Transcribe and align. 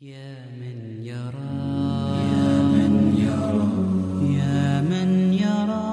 يا 0.00 0.44
من 0.60 1.00
يرى 1.08 1.56
يا 2.28 2.52
من 2.68 2.92
يرى 3.16 3.68
يا 4.36 4.84
من 4.84 5.32
يرى 5.32 5.88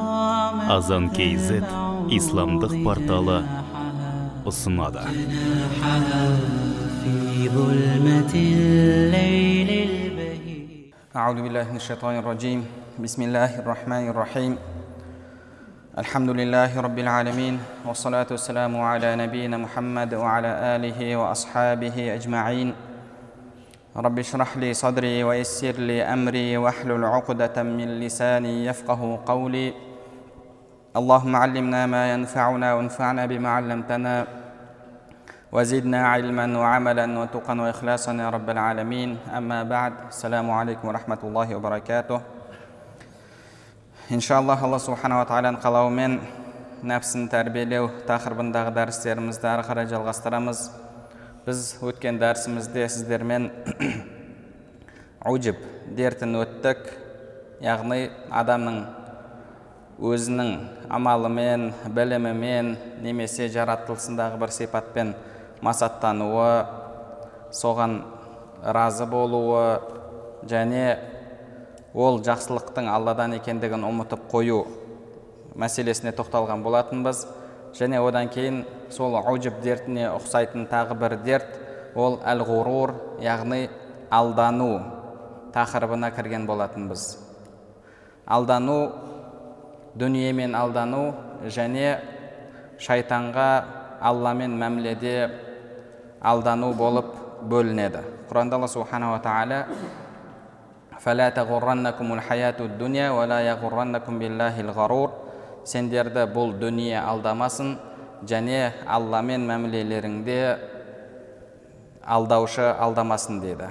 азан 0.75 1.07
kz 1.15 1.63
исламдық 2.11 2.73
порталы 2.83 3.39
ұсынады 4.43 5.07
في 6.99 7.47
ظلمة 7.47 8.33
الليل 8.35 9.69
البهيج 9.71 10.91
أعوذ 11.15 11.39
بالله 11.41 11.65
من 11.71 11.79
الشيطان 11.79 12.15
الرجيم 12.19 12.59
بسم 12.99 13.21
الله 13.21 13.59
الرحمن 13.63 14.07
الرحيم 14.11 14.53
الحمد 15.97 16.29
لله 16.29 16.71
رب 16.75 16.99
العالمين 16.99 17.55
والصلاة 17.87 18.27
والسلام 18.31 18.73
على 18.81 19.15
نبينا 19.15 19.57
محمد 19.57 20.13
وعلى 20.13 20.51
آله 20.75 20.99
وأصحابه 21.15 21.95
أجمعين 22.19 22.86
رب 23.96 24.18
اشرح 24.18 24.56
لي 24.56 24.74
صدري 24.74 25.24
ويسر 25.24 25.72
لي 25.72 26.02
أمري 26.02 26.56
واحلل 26.56 27.04
عقدة 27.04 27.62
من 27.62 28.00
لساني 28.00 28.66
يفقه 28.66 29.20
قولي. 29.26 29.74
اللهم 30.96 31.36
علمنا 31.36 31.86
ما 31.86 32.12
ينفعنا 32.12 32.74
وانفعنا 32.74 33.26
بما 33.26 33.48
علمتنا. 33.48 34.26
وزدنا 35.52 36.08
علما 36.08 36.58
وعملا 36.58 37.18
وتقا 37.18 37.60
وإخلاصا 37.60 38.12
يا 38.12 38.30
رب 38.30 38.50
العالمين. 38.50 39.18
أما 39.36 39.62
بعد 39.62 39.92
السلام 40.08 40.50
عليكم 40.50 40.88
ورحمة 40.88 41.18
الله 41.24 41.56
وبركاته. 41.56 42.20
إن 44.12 44.20
شاء 44.20 44.40
الله 44.40 44.64
الله 44.64 44.78
سبحانه 44.78 45.20
وتعالى 45.20 45.48
قلومين 45.48 46.20
نفسن 46.84 47.28
تربيلو 47.28 47.90
تأخر 48.06 48.32
بندغ 48.32 48.68
درس 48.68 49.02
ترمز 49.02 49.36
دار 49.36 49.62
خرج 49.62 49.92
الغسترمز 49.92 50.87
біз 51.48 51.78
өткен 51.80 52.18
дәрісімізде 52.20 52.82
сіздермен 52.92 53.46
уджиб 55.30 55.62
дертін 55.96 56.36
өттік 56.42 56.82
яғни 57.64 58.10
адамның 58.40 58.76
өзінің 60.10 60.50
амалымен 60.92 61.64
білімімен 61.96 62.74
немесе 63.06 63.48
жаратылысындағы 63.54 64.42
бір 64.44 64.52
сипатпен 64.58 65.14
масаттануы 65.64 66.50
соған 67.62 67.96
разы 68.76 69.08
болуы 69.08 69.64
және 70.52 70.84
ол 71.94 72.20
жақсылықтың 72.28 72.92
алладан 72.92 73.38
екендігін 73.40 73.88
ұмытып 73.88 74.28
қою 74.34 74.66
мәселесіне 75.56 76.12
тоқталған 76.20 76.60
болатынбыз 76.66 77.24
және 77.80 78.04
одан 78.04 78.28
кейін 78.36 78.66
сол 78.89 79.15
уджиб 79.17 79.61
дертіне 79.63 80.09
ұқсайтын 80.13 80.67
тағы 80.71 80.97
бір 80.99 81.15
дерт 81.25 81.55
ол 81.95 82.19
әл 82.25 82.43
ғурур 82.47 82.93
яғни 83.21 83.67
алдану 84.11 84.81
тақырыбына 85.53 86.11
кірген 86.15 86.45
болатынбыз 86.49 87.05
алдану 88.25 88.77
дүниемен 89.95 90.55
алдану 90.55 91.03
және 91.45 91.97
шайтанға 92.81 93.49
алламен 94.01 94.55
мәміледе 94.59 95.17
алдану 96.21 96.73
болып 96.73 97.13
бөлінеді 97.49 98.05
құранда 98.29 98.57
алла 98.57 98.67
субханала 98.67 99.19
тағала 99.19 99.65
فلا 101.03 101.29
تغرنكم 101.35 102.13
الحياة 102.13 102.59
الدنيا 102.59 103.11
ولا 103.11 103.39
يغرنكم 103.43 104.13
بالله 104.19 104.55
الغرور 104.55 105.09
сендерді 105.67 106.25
бұл 106.31 106.53
дүние 106.59 106.99
алдамасын 106.99 107.77
және 108.26 108.72
алламен 108.86 109.44
мәмілелеріңде 109.46 110.40
алдаушы 112.08 112.66
алдамасын 112.72 113.40
деді. 113.42 113.70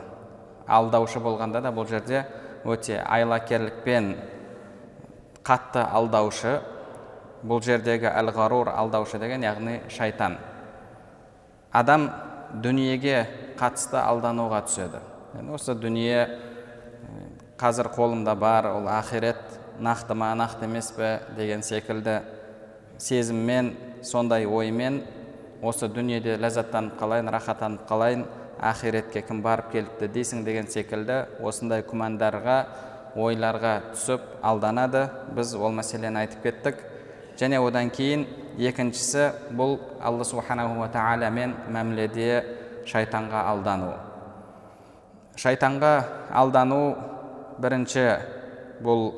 Алдаушы 0.68 1.20
болғанда 1.24 1.62
да 1.64 1.72
бұл 1.74 1.88
жерде 1.90 2.26
өте 2.68 3.00
айлакерлікпен 3.02 4.16
қатты 5.48 5.84
алдаушы 5.84 6.60
бұл 7.48 7.62
жердегі 7.64 8.10
әл 8.12 8.32
ғарур 8.36 8.72
алдаушы 8.74 9.20
деген 9.20 9.44
яғни 9.46 9.80
шайтан. 9.90 10.38
Адам 11.72 12.10
дүниеге 12.64 13.26
қатысты 13.60 14.00
алдануға 14.02 14.64
түседі. 14.68 15.02
Осы 15.54 15.76
дүние 15.76 16.28
қазір 17.60 17.90
қолымда 17.94 18.36
бар 18.36 18.72
ол 18.72 18.88
ақирет 18.92 19.40
нақты 19.80 20.16
ма 20.16 20.34
нақты 20.38 20.66
емес 20.66 20.92
пе 20.92 21.20
деген 21.38 21.62
секілді 21.62 22.22
сезіммен 22.98 23.76
сондай 24.04 24.46
оймен 24.46 25.02
осы 25.62 25.88
дүниеде 25.90 26.38
ләззаттанып 26.42 27.00
қалайын 27.00 27.32
рахаттанып 27.34 27.88
қалайын 27.90 28.26
ақиретке 28.58 29.22
кім 29.26 29.42
барып 29.46 29.72
келіпті 29.72 30.10
дейсің 30.14 30.44
деген 30.46 30.68
секілді 30.70 31.24
осындай 31.46 31.84
күмәндарға 31.86 32.58
ойларға 33.18 33.74
түсіп 33.94 34.22
алданады. 34.46 35.08
Біз 35.36 35.56
ол 35.58 35.74
мәселені 35.78 36.24
айтып 36.24 36.44
кеттік. 36.46 36.82
Және 37.38 37.60
одан 37.62 37.92
кейін 37.94 38.26
екіншісі 38.58 39.30
бұл 39.58 39.78
алла 40.02 40.26
субханаху 40.26 40.88
тағаламен 40.94 41.54
мәміледе 41.74 42.44
шайтанға 42.90 43.44
алдану. 43.52 43.94
Шайтанға 45.38 45.94
алдану 46.34 46.82
бірінші 47.62 48.08
бұл 48.82 49.12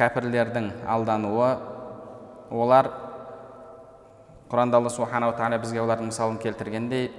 кәпірлердің 0.00 0.70
алдануы. 0.88 1.50
Олар 2.50 2.88
құранда 4.50 4.80
алла 4.80 4.90
субханала 4.90 5.36
тағала 5.38 5.60
бізге 5.62 5.78
олардың 5.78 6.08
мысалын 6.10 6.38
келтіргендей 6.42 7.12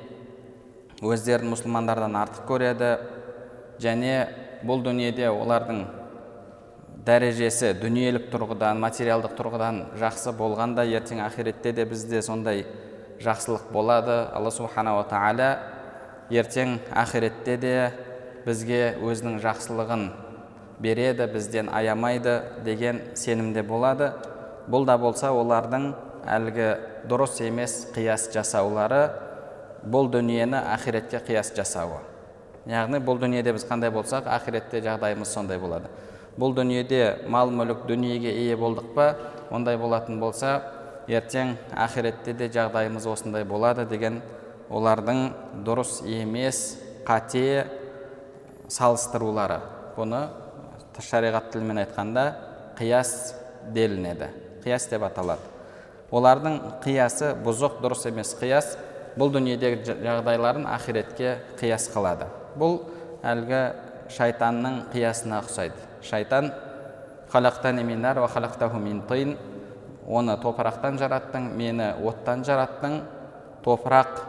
өздерін 0.99 1.53
мұсылмандардан 1.53 2.17
артық 2.19 2.43
көреді. 2.49 2.89
Және 3.79 4.15
бұл 4.67 4.83
дүниеде 4.83 5.29
олардың 5.31 5.85
дәрежесі 7.07 7.71
дүниелік 7.79 8.27
тұрғыдан 8.33 8.83
материалдық 8.83 9.37
тұрғыдан 9.39 9.79
жақсы 10.01 10.35
болғанда 10.35 10.83
ертең 10.91 11.23
ақиретте 11.23 11.71
де 11.71 11.87
бізде 11.87 12.21
сондай 12.21 12.65
жақсылық 13.23 13.71
болады. 13.71 14.27
Алла 14.35 14.51
субханала 14.51 15.07
тағала 15.07 15.49
ертең 16.29 16.81
ақиретте 16.91 17.57
де 17.57 17.73
бізге 18.45 18.97
өзінің 18.99 19.39
жақсылығын 19.39 20.07
береді 20.83 21.31
бізден 21.31 21.71
аямайды 21.71 22.41
деген 22.65 23.01
сенімде 23.15 23.63
болады. 23.63 24.11
Бұл 24.67 24.85
да 24.85 24.99
болса 24.99 25.31
олардың 25.31 25.93
әлгі 26.27 26.90
дұрыс 27.09 27.39
емес 27.45 27.87
қияс 27.95 28.27
жасаулары 28.33 29.03
бұл 29.87 30.09
дүниені 30.13 30.59
ақиретке 30.75 31.21
қияс 31.25 31.51
жасауы. 31.55 31.99
Яғни 32.69 32.99
бұл 33.01 33.17
дүниеде 33.21 33.53
біз 33.55 33.65
қандай 33.65 33.89
болсақ 33.93 34.27
ақиретте 34.29 34.83
жағдайымыз 34.85 35.31
сондай 35.33 35.57
болады. 35.59 35.89
Бұл 36.37 36.53
дүниеде 36.55 37.27
мал 37.27 37.49
мүлік 37.51 37.87
дүниеге 37.89 38.31
ие 38.43 38.57
болдық 38.57 38.93
па 38.95 39.07
ондай 39.51 39.77
болатын 39.81 40.19
болса 40.21 40.59
ертең 41.09 41.55
ақиретте 41.73 42.35
де 42.37 42.47
жағдайымыз 42.53 43.07
осындай 43.09 43.43
болады 43.43 43.87
деген 43.89 44.21
олардың 44.69 45.31
дұрыс 45.65 45.99
емес 46.05 46.77
қате 47.07 47.65
салыстырулары. 48.71 49.59
Бұны 49.97 50.27
шариғат 51.01 51.49
тілімен 51.51 51.81
айтқанда 51.81 52.27
қияс 52.77 53.33
делінеді. 53.73 54.29
Қияс 54.61 54.85
деп 54.91 55.03
аталады. 55.09 55.50
Олардың 56.11 56.57
қиясы 56.83 57.33
бұзық 57.45 57.79
дұрыс 57.83 58.07
емес 58.09 58.33
қияс. 58.39 58.75
Бұл 59.19 59.31
дүниедегі 59.33 59.95
жағдайларын 60.03 60.67
ақиретке 60.71 61.37
қияс 61.59 61.89
қылады. 61.91 62.27
Бұл 62.59 62.79
әлгі 63.27 63.61
шайтанның 64.11 64.85
қиясына 64.93 65.41
ұқсайды. 65.43 65.75
Шайтан 66.03 66.51
оны 70.11 70.35
топырақтан 70.41 70.97
жараттың 70.99 71.51
мені 71.55 71.91
оттан 72.03 72.43
жараттың. 72.43 73.01
Топырақ 73.63 74.23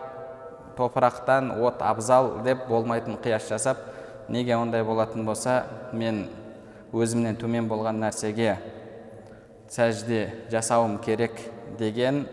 топырақтан 0.76 1.50
от 1.64 1.82
абзал 1.82 2.42
деп 2.44 2.66
болмайтын 2.68 3.16
қияс 3.22 3.48
жасап 3.48 3.78
неге 4.28 4.56
ондай 4.56 4.84
болатын 4.84 5.24
болса 5.24 5.64
мен 5.92 6.26
өзімнен 6.92 7.36
төмен 7.40 7.68
болған 7.68 7.98
нәрсеге 8.02 8.58
сәжде 9.72 10.28
жасауым 10.52 10.98
керек. 10.98 11.32
Деген 11.78 12.26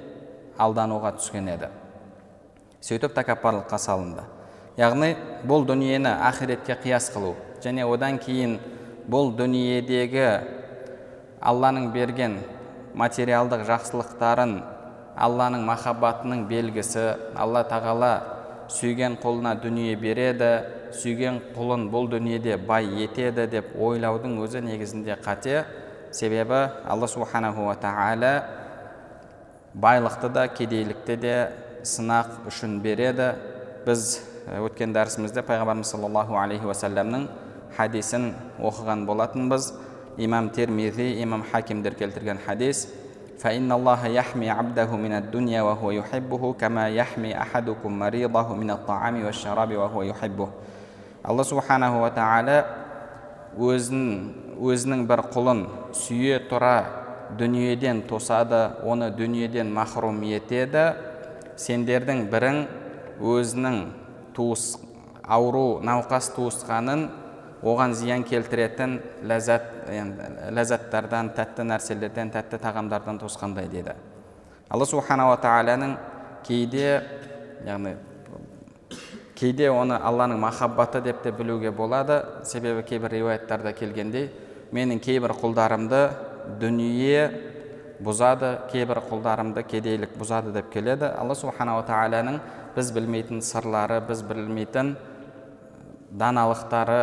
алдануға 0.60 1.14
түскен 1.20 1.48
еді. 1.54 1.70
Сөйтіп 2.82 3.16
тәкаппарлыққа 3.18 3.80
салынды. 3.80 4.24
Яғни 4.80 5.14
бұл 5.48 5.66
дүниені 5.68 6.12
ақиретке 6.30 6.78
қияс 6.80 7.10
қылу 7.12 7.34
және 7.64 7.84
одан 7.84 8.20
кейін 8.24 8.58
бұл 9.12 9.34
дүниедегі 9.36 10.28
алланың 11.44 11.90
берген 11.92 12.38
материалдық 12.96 13.66
жақсылықтарын 13.68 14.54
алланың 15.20 15.66
махаббатының 15.68 16.46
белгісі 16.48 17.06
алла 17.36 17.66
тағала 17.68 18.14
сүйген 18.72 19.18
құлына 19.20 19.56
дүние 19.64 19.96
береді 20.00 20.52
сүйген 20.96 21.42
құлын 21.56 21.90
бұл 21.92 22.08
дүниеде 22.12 22.58
бай 22.58 22.88
етеді 23.04 23.48
деп 23.52 23.74
ойлаудың 23.76 24.40
өзі 24.44 24.62
негізінде 24.64 25.18
қате. 25.26 25.66
Себебі 26.12 26.70
алла 26.88 27.08
субханаху 27.08 27.68
тағала 27.82 28.32
байлықты 29.75 30.31
да 30.33 30.47
кедейлікті 30.49 31.17
де 31.17 31.35
сынақ 31.83 32.47
үшін 32.51 32.81
береді 32.85 33.33
біз 33.87 34.21
өткен 34.65 34.95
дәрісімізде 34.97 35.45
пайғамбарымыз 35.47 35.93
саллаллаху 35.95 36.39
алейхи 36.41 36.69
уассаламның 36.69 37.29
хадисін 37.77 38.33
оқыған 38.61 39.07
болатынбыз 39.07 39.73
имам 40.17 40.51
термизи 40.51 41.23
имам 41.23 41.45
хакимдер 41.53 41.95
келтірген 41.95 42.39
хадис 42.47 42.89
فإن 43.45 43.73
الله 43.73 44.07
يحمي 44.07 44.51
عبده 44.51 44.97
من 44.97 45.13
الدنيا 45.13 45.63
وهو 45.63 45.91
يحبه 45.91 46.53
كما 46.53 46.89
يحمي 46.89 47.37
أحدكم 47.43 47.99
مريضه 47.99 48.55
من 48.55 48.71
الطعام 48.71 49.25
والشراب 49.25 49.71
وهو 49.77 50.03
يحبه 50.03 50.49
алла 51.25 51.45
субханаху 51.45 52.03
ва 52.05 52.11
тағала 52.13 52.57
өзін 53.57 54.03
өзінің 54.61 55.07
бір 55.09 55.23
құлын 55.33 55.63
сүйе 55.97 56.37
тұра 56.51 56.75
дүниеден 57.38 58.04
тосады 58.10 58.62
оны 58.84 59.12
дүниеден 59.14 59.72
махрұм 59.74 60.22
етеді 60.30 60.86
сендердің 61.60 62.26
бірің 62.32 62.60
өзінің 63.20 63.80
туыс 64.36 64.78
ауру 65.24 65.80
науқас 65.86 66.32
туысқанын 66.38 67.08
оған 67.62 67.94
зиян 67.94 68.24
келтіретін 68.24 69.00
ләззат 69.30 69.72
ләззаттардан 70.56 71.34
тәтті 71.38 71.68
нәрселерден 71.70 72.32
тәтті 72.34 72.62
тағамдардан 72.64 73.20
тосқандай 73.22 73.68
деді 73.70 73.98
алла 74.70 74.88
субханала 74.88 75.38
тағаланың 75.44 75.98
кейде 76.48 77.02
яғни 77.68 77.98
кейде 79.40 79.70
оны 79.72 79.96
алланың 79.96 80.40
махаббаты 80.40 81.02
деп 81.02 81.22
те 81.24 81.32
білуге 81.32 81.72
болады. 81.72 82.24
Себебі 82.44 82.84
кейбір 82.84 83.14
риуаяттарда 83.16 83.72
келгендей 83.74 84.30
менің 84.76 85.00
кейбір 85.00 85.34
құлдарымды 85.40 86.02
дүние 86.60 87.24
бұзады 88.04 88.54
кейбір 88.72 89.02
құлдарымды 89.10 89.64
кедейлік 89.68 90.16
бұзады 90.20 90.54
деп 90.56 90.70
келеді. 90.74 91.10
Алла 91.20 91.36
субханала 91.36 91.84
тағаланың 91.88 92.40
біз 92.76 92.92
білмейтін 92.96 93.42
сырлары 93.44 94.00
біз 94.08 94.24
білмейтін 94.28 94.96
даналықтары 96.12 97.02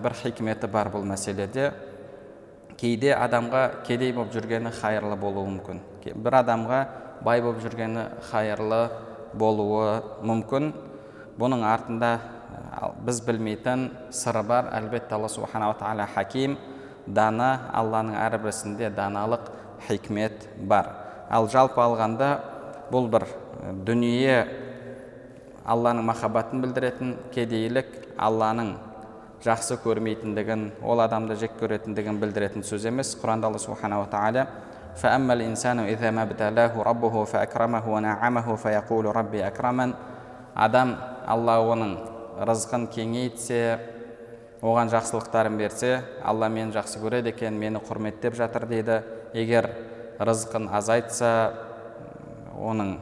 бір 0.00 0.16
хикметі 0.22 0.70
бар 0.72 0.90
бұл 0.94 1.04
мәселеде. 1.06 1.70
Кейде 2.80 3.12
адамға 3.12 3.84
кедей 3.84 4.14
болып 4.16 4.32
жүргені 4.32 4.72
хайырлы 4.72 5.16
болуы 5.20 5.46
мүмкін. 5.52 5.84
Бір 6.16 6.40
адамға 6.40 6.80
бай 7.22 7.42
болып 7.44 7.60
жүргені 7.60 8.06
хайырлы 8.30 8.86
болуы 9.36 10.00
мүмкін. 10.24 10.72
Бұның 11.40 11.64
артында 11.68 12.14
біз 13.04 13.20
білмейтін 13.28 13.90
сыры 14.10 14.42
бар. 14.42 14.72
Әлбетте 14.72 15.14
алла 15.14 15.28
субханала 15.28 15.76
тағала 15.76 16.08
хаким 16.14 16.56
дана 17.09 17.69
алланың 17.73 18.17
әрбірісінде 18.19 18.89
даналық 18.95 19.49
хикмет 19.87 20.47
бар 20.57 20.89
ал 21.29 21.49
жалпы 21.51 21.81
алғанда 21.81 22.29
бұл 22.91 23.09
бір 23.13 23.27
дүние 23.87 24.45
алланың 25.65 26.05
махаббатын 26.09 26.61
білдіретін 26.65 27.15
кедейлік 27.33 27.89
алланың 28.17 28.75
жақсы 29.45 29.77
көрмейтіндігін 29.83 30.69
ол 30.81 31.01
адамды 31.05 31.37
жек 31.41 31.57
көретіндігін 31.59 32.21
білдіретін 32.21 32.65
сөз 32.65 32.87
емес 32.89 33.15
құранда 33.21 33.51
алла 33.51 33.61
субханала 33.61 34.07
тағала 34.11 34.47
فأما 34.95 35.33
الإنسان 35.33 35.79
إذا 35.79 36.11
ما 36.11 36.23
ابتلاه 36.23 36.71
ربه 36.81 37.23
فأكرمه 37.23 37.83
ونعمه 37.93 38.55
فيقول 38.55 39.05
ربي 39.15 39.47
أكرمن 39.47 39.93
адам 40.55 40.95
алла 41.27 41.59
оның 41.59 41.97
рызқын 42.47 42.87
кеңейтсе 42.87 43.75
оған 44.60 44.90
жақсылықтарын 44.92 45.56
берсе 45.56 46.02
алла 46.22 46.48
мені 46.52 46.74
жақсы 46.74 47.00
көреді 47.00 47.32
екен 47.32 47.56
мені 47.58 47.80
құрметтеп 47.80 48.36
жатыр 48.36 48.66
дейді. 48.68 49.02
Егер 49.32 49.70
рызқын 50.18 50.68
азайтса 50.68 51.52
оның 52.60 52.98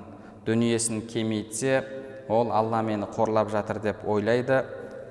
дүниесін 0.46 1.02
кемейтсе 1.10 1.82
ол 2.28 2.52
алла 2.52 2.82
мені 2.82 3.08
қорлап 3.10 3.50
жатыр 3.50 3.80
деп 3.82 4.04
ойлайды. 4.06 4.62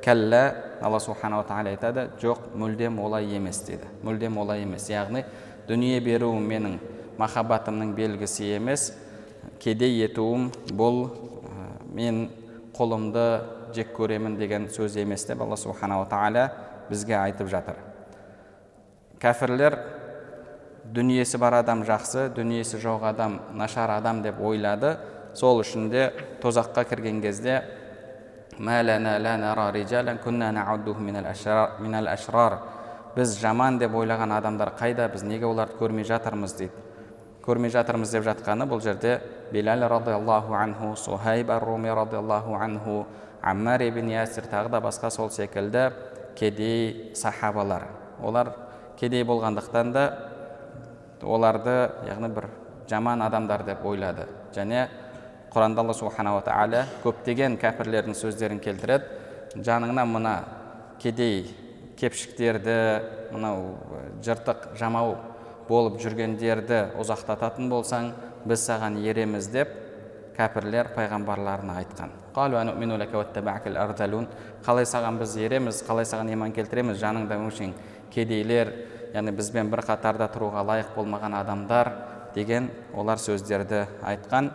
Кәллә 0.04 0.44
алла 0.82 1.00
субханала 1.04 1.44
тағала 1.44 1.74
айтады 1.74 2.08
жоқ 2.22 2.54
мүлдем 2.56 3.00
олай 3.04 3.28
емес 3.36 3.60
дейді. 3.68 3.90
Мүлдем 4.04 4.38
олай 4.40 4.64
емес. 4.64 4.88
Яғни 4.90 5.26
дүние 5.68 6.00
беруім 6.00 6.48
менің 6.48 6.80
махаббатымның 7.20 7.92
белгісі 7.98 8.54
емес 8.56 8.94
кедей 9.60 10.00
етуім 10.06 10.52
бұл 10.72 11.10
мен 11.92 12.30
қолымды 12.78 13.57
жек 13.76 13.94
көремін 13.98 14.38
деген 14.38 14.68
сөз 14.72 14.98
емес 15.02 15.26
деп 15.28 15.42
алла 15.42 15.58
субханала 15.58 16.08
тағала 16.10 16.50
бізге 16.90 17.18
айтып 17.20 17.50
жатыр 17.52 17.80
кәфірлер 19.22 19.80
дүниесі 20.94 21.38
бар 21.42 21.60
адам 21.62 21.84
жақсы 21.88 22.30
дүниесі 22.36 22.80
жоқ 22.84 23.10
адам 23.10 23.40
нашар 23.54 23.92
адам 23.98 24.22
деп 24.24 24.40
ойлады 24.42 24.96
сол 25.34 25.62
үшін 25.62 25.90
де 25.92 26.12
тозаққа 26.42 26.86
кірген 26.90 27.22
кезде 27.22 27.62
біз 33.18 33.34
жаман 33.42 33.80
деп 33.82 33.96
ойлаған 33.98 34.34
адамдар 34.36 34.70
қайда 34.78 35.08
біз 35.10 35.24
неге 35.26 35.48
оларды 35.50 35.74
көрмей 35.80 36.06
жатырмыз 36.06 36.54
дейді 36.58 36.84
көрмей 37.46 37.72
жатырмыз 37.74 38.12
деп 38.14 38.26
жатқаны 38.28 38.68
бұл 38.70 38.82
жерде 38.84 39.22
билал 39.52 39.88
радиаллаху 39.90 40.54
анху 40.54 40.96
сухайб 40.96 41.50
руми 41.64 41.90
радиаллаху 41.90 42.54
анху 42.54 43.06
аммар 43.42 43.82
ибн 43.88 44.10
ясир 44.12 44.48
тағы 44.52 44.70
да 44.70 44.82
басқа 44.82 45.10
сол 45.12 45.30
секілді 45.30 45.92
кедей 46.36 47.12
сахабалар. 47.16 47.88
Олар 48.22 48.54
кедей 49.00 49.24
болғандықтан 49.24 49.92
да 49.94 50.06
оларды 51.22 51.90
яғни 52.08 52.30
бір 52.34 52.50
жаман 52.90 53.22
адамдар 53.22 53.64
деп 53.66 53.86
ойлады. 53.86 54.28
Және 54.56 54.88
құранда 55.54 55.84
алла 55.84 55.94
субханала 55.94 56.42
тағала 56.46 56.86
көптеген 57.04 57.58
кәпірлердің 57.62 58.18
сөздерін 58.18 58.62
келтіреді. 58.64 59.06
Жаныңнан 59.58 60.12
мына 60.12 60.36
кедей 61.02 61.48
кепшіктерді 61.98 62.78
мынау 63.34 63.74
жыртық 64.26 64.72
жамау 64.78 65.16
болып 65.68 65.98
жүргендерді 66.02 66.84
ұзақтататын 67.02 67.70
болсаң 67.72 68.12
біз 68.48 68.64
саған 68.70 69.02
ереміз 69.04 69.50
деп 69.52 69.74
кәпірлер 70.38 70.94
пайғамбарларына 70.96 71.80
айтқан. 71.82 72.14
Қалай 74.68 74.86
саған 74.86 75.18
біз 75.18 75.32
ереміз 75.42 75.82
қалай 75.88 76.06
саған 76.06 76.30
иман 76.34 76.52
келтіреміз 76.54 77.00
жаныңда 77.02 77.38
өңшең 77.42 77.72
кедейлер 78.14 78.72
яғни 79.14 79.32
бізбен 79.34 79.72
бір 79.72 79.82
қатарда 79.88 80.28
тұруға 80.34 80.62
лайық 80.68 80.94
болмаған 80.96 81.34
адамдар 81.40 81.92
деген 82.36 82.70
олар 82.94 83.18
сөздерді 83.18 83.86
айтқан 84.06 84.52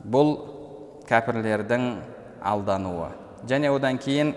бұл 0.00 0.34
кәпірлердің 1.08 1.86
алдануы 2.40 3.10
және 3.48 3.72
одан 3.74 3.98
кейін 3.98 4.34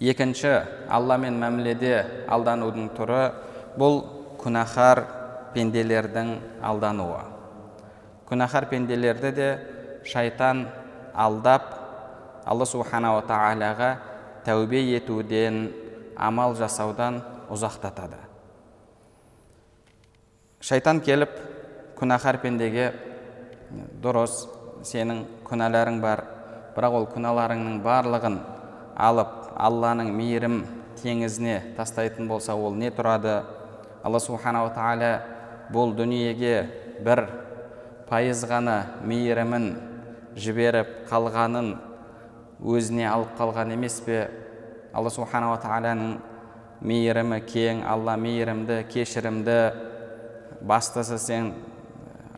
екінші 0.00 0.54
алламен 0.90 1.38
мәміледе 1.38 1.94
алданудың 2.30 2.90
түрі 2.98 3.22
бұл 3.78 4.00
күнәһар 4.42 5.04
пенделердің 5.54 6.34
алдануы 6.62 7.22
күнәһар 8.30 8.68
пенделерді 8.70 9.32
де 9.34 9.48
шайтан 10.04 10.66
алдап 11.18 11.74
алла 12.48 12.66
субханала 12.66 13.24
тағалаға 13.28 13.90
тәубе 14.46 14.80
етуден 14.94 15.68
амал 16.16 16.54
жасаудан 16.56 17.20
ұзақтатады. 17.52 18.20
Шайтан 20.60 21.02
келіп 21.04 21.34
күнәһар 21.98 22.40
пендеге 22.42 22.90
дұрыс 24.02 24.46
сенің 24.86 25.24
күнәларың 25.46 26.00
бар 26.02 26.24
бірақ 26.76 26.96
ол 26.98 27.06
күнәларыңның 27.12 27.80
барлығын 27.84 28.38
алып 29.08 29.34
алланың 29.58 30.12
мейірім 30.14 30.60
теңізіне 31.02 31.74
тастайтын 31.76 32.28
болса 32.30 32.54
ол 32.54 32.74
не 32.74 32.90
тұрады? 32.94 33.42
Алла 34.02 34.20
субханала 34.22 34.70
тағала 34.74 35.12
бұл 35.74 35.94
дүниеге 35.98 36.54
бір 37.04 37.26
пайыз 38.08 38.44
ғана 38.48 38.78
мейірімін 39.06 39.68
жіберіп 40.38 41.08
қалғанын 41.10 41.74
өзіне 42.62 43.06
алып 43.10 43.34
қалған 43.38 43.74
емес 43.74 44.00
пе? 44.06 44.26
Алла 44.94 45.10
субханала 45.12 45.58
тағаланың 45.62 46.16
мейірімі 46.80 47.40
кең 47.46 47.82
алла 47.86 48.16
мейірімді 48.18 48.80
кешірімді 48.92 49.58
бастысы 50.66 51.18
сен 51.22 51.52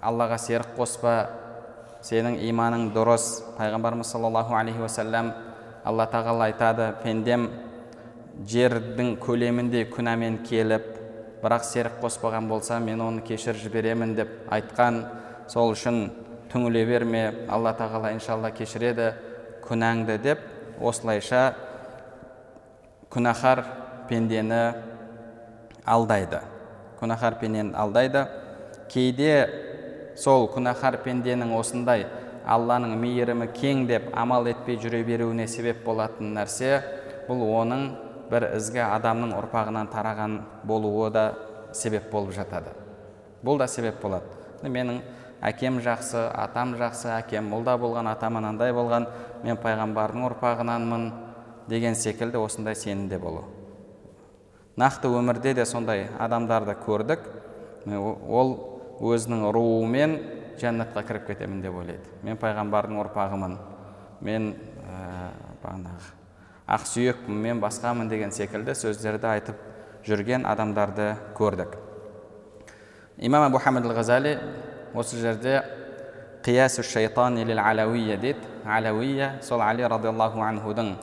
аллаға 0.03 0.39
серік 0.41 0.75
қоспа 0.77 1.15
сенің 2.05 2.39
иманың 2.49 2.89
дұрыс. 2.95 3.43
Пайғамбарымыз 3.59 4.13
саллаллаху 4.13 4.57
алейхи 4.57 4.81
уассалам 4.81 5.33
алла 5.85 6.07
тағала 6.11 6.49
айтады 6.49 6.95
пендем 7.03 7.49
жердің 8.49 9.19
көлеміндей 9.21 9.87
күнәмен 9.93 10.41
келіп 10.49 10.87
бірақ 11.43 11.65
серік 11.69 12.01
қоспаған 12.03 12.49
болса 12.49 12.81
мен 12.81 13.01
оны 13.05 13.25
кешіріп 13.25 13.61
жіберемін 13.63 14.17
деп 14.17 14.33
айтқан. 14.53 15.05
Сол 15.49 15.73
үшін 15.75 16.11
түңіле 16.51 16.85
берме 16.87 17.23
алла 17.49 17.73
тағала 17.79 18.13
иншалла 18.15 18.51
кешіреді 18.55 19.13
күнәңді 19.67 20.17
деп 20.23 20.41
осылайша 20.83 21.43
күнәһар 23.11 23.65
пендені 24.09 24.63
алдайды. 25.87 26.41
Күнәһар 27.01 27.39
пендені 27.41 27.75
алдайды. 27.75 28.27
Кейде 28.91 29.35
сол 30.19 30.49
күнәһар 30.51 31.01
пенденің 31.05 31.55
осындай 31.59 32.07
алланың 32.51 32.97
мейірімі 32.99 33.51
кең 33.55 33.87
деп 33.89 34.11
амал 34.19 34.49
етпей 34.51 34.79
жүре 34.81 35.03
беруіне 35.07 35.47
себеп 35.49 35.85
болатын 35.85 36.35
нәрсе 36.35 36.81
бұл 37.29 37.45
оның 37.61 37.87
бір 38.31 38.49
ізгі 38.57 38.83
адамның 38.87 39.37
ұрпағынан 39.39 39.91
тараған 39.93 40.37
болуы 40.67 41.11
да 41.15 41.25
себеп 41.73 42.11
болып 42.11 42.35
жатады. 42.35 42.75
Бұл 43.45 43.59
да 43.59 43.69
себеп 43.69 44.01
болады. 44.03 44.27
Менің 44.63 45.01
әкем 45.43 45.81
жақсы 45.85 46.27
атам 46.35 46.75
жақсы 46.81 47.11
әкем 47.15 47.49
молда 47.49 47.77
болған 47.81 48.11
атам 48.11 48.37
анандай 48.41 48.75
болған 48.77 49.09
мен 49.45 49.59
пайғамбардың 49.61 50.27
ұрпағынанмын 50.29 51.07
деген 51.69 51.95
секілді 51.95 52.43
осындай 52.43 52.77
сенімде 52.77 53.19
болу. 53.19 53.45
Нақты 54.77 55.11
өмірде 55.13 55.55
де 55.55 55.67
сондай 55.67 56.09
адамдарды 56.19 56.77
көрдік. 56.85 57.27
Ол 57.89 58.55
өзінің 59.01 59.49
руымен 59.53 60.17
жәннатқа 60.61 61.05
кіріп 61.09 61.27
кетемін 61.33 61.61
деп 61.65 61.77
ойлайды. 61.83 62.17
Мен 62.23 62.39
пайғамбардың 62.41 63.01
ұрпағымын. 63.05 63.59
Мен 64.21 64.55
ә, 64.85 65.31
бағанағы 65.63 66.21
ақсүйекпін 66.71 67.39
мен 67.43 67.61
басқамын 67.63 68.09
деген 68.11 68.31
секілді 68.35 68.77
сөздерді 68.79 69.27
айтып 69.33 69.63
жүрген 70.07 70.47
адамдарды 70.47 71.15
көрдік. 71.39 71.75
Имам 73.19 73.49
абу 73.49 73.59
хамид 73.59 73.87
ал 73.87 73.97
ғазали 73.97 74.37
осы 74.95 75.17
жерде 75.17 75.63
қиясу 76.43 76.83
шайтан 76.83 77.39
алауия 77.39 78.17
дейді. 78.17 78.41
Алауия 78.65 79.39
сол 79.43 79.61
али 79.61 79.83
радиаллаху 79.83 80.41
анхудың 80.41 80.95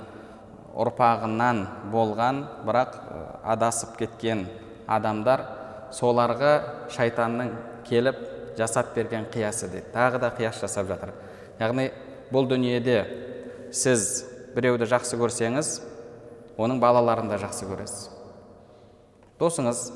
ұрпағынан 0.77 1.65
болған 1.91 2.43
бірақ 2.65 2.97
адасып 3.43 3.97
кеткен 3.97 4.47
адамдар 4.87 5.45
соларға 5.91 6.87
шайтанның 6.93 7.51
келіп 7.87 8.17
жасап 8.57 8.93
берген 8.95 9.25
қиясы 9.31 9.69
дейді. 9.69 9.85
Тағы 9.93 10.19
да 10.19 10.31
қияс 10.37 10.61
жасап 10.61 10.87
жатыр. 10.87 11.13
Яғни 11.59 11.91
бұл 12.33 12.49
дүниеде 12.49 13.05
сіз 13.71 14.25
біреуді 14.55 14.89
жақсы 14.89 15.17
көрсеңіз 15.17 15.79
оның 16.57 16.81
балаларын 16.81 17.29
да 17.29 17.37
жақсы 17.41 17.69
көресіз. 17.69 18.09
Досыңыз 19.39 19.91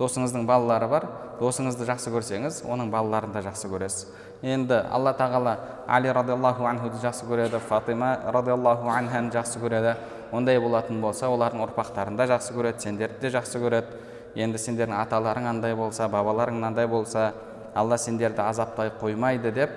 досыңыздың 0.00 0.46
балалары 0.48 0.88
бар 0.88 1.06
досыңызды 1.40 1.84
жақсы 1.88 2.12
көрсеңіз 2.14 2.62
оның 2.64 2.90
балаларын 2.92 3.34
да 3.34 3.42
жақсы 3.44 3.68
көресіз. 3.68 4.06
Енді 4.42 4.78
алла 4.88 5.12
тағала 5.12 5.56
али 5.86 6.08
радиаллаху 6.08 6.64
анхуды 6.64 6.96
жақсы 7.02 7.28
көреді 7.28 7.60
фатима 7.60 8.14
радиаллаху 8.32 8.88
анханы 8.88 9.30
жақсы 9.34 9.60
көреді. 9.60 9.94
Ондай 10.32 10.60
болатын 10.62 11.00
болса 11.02 11.28
олардың 11.28 11.64
ұрпақтарын 11.66 12.16
да 12.16 12.26
жақсы 12.30 12.56
көреді 12.56 12.86
сендерді 12.86 13.20
де 13.20 13.34
жақсы 13.36 13.60
көреді. 13.60 14.00
Енді 14.40 14.58
сендердің 14.62 14.96
аталарың 15.02 15.48
андай 15.50 15.74
болса 15.76 16.08
бабаларың 16.08 16.60
мынандай 16.60 16.86
болса 16.88 17.32
алла 17.74 17.98
сендерді 17.98 18.40
азаптай 18.46 18.92
қоймайды 19.00 19.52
деп 19.52 19.70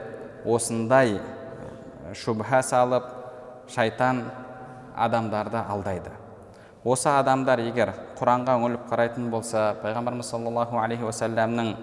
осындай 0.46 1.20
шубха 2.14 2.62
салып 2.64 3.04
шайтан 3.68 4.24
адамдарды 4.96 5.58
алдайды. 5.58 6.23
Осы 6.84 7.10
адамдар 7.10 7.62
егер 7.64 7.94
құранға 8.20 8.58
үңіліп 8.60 8.88
қарайтын 8.92 9.30
болса 9.32 9.72
пайғамбарымыз 9.84 10.28
саллаллаху 10.34 10.82
алейхи 10.84 11.08
уассаламның 11.08 11.74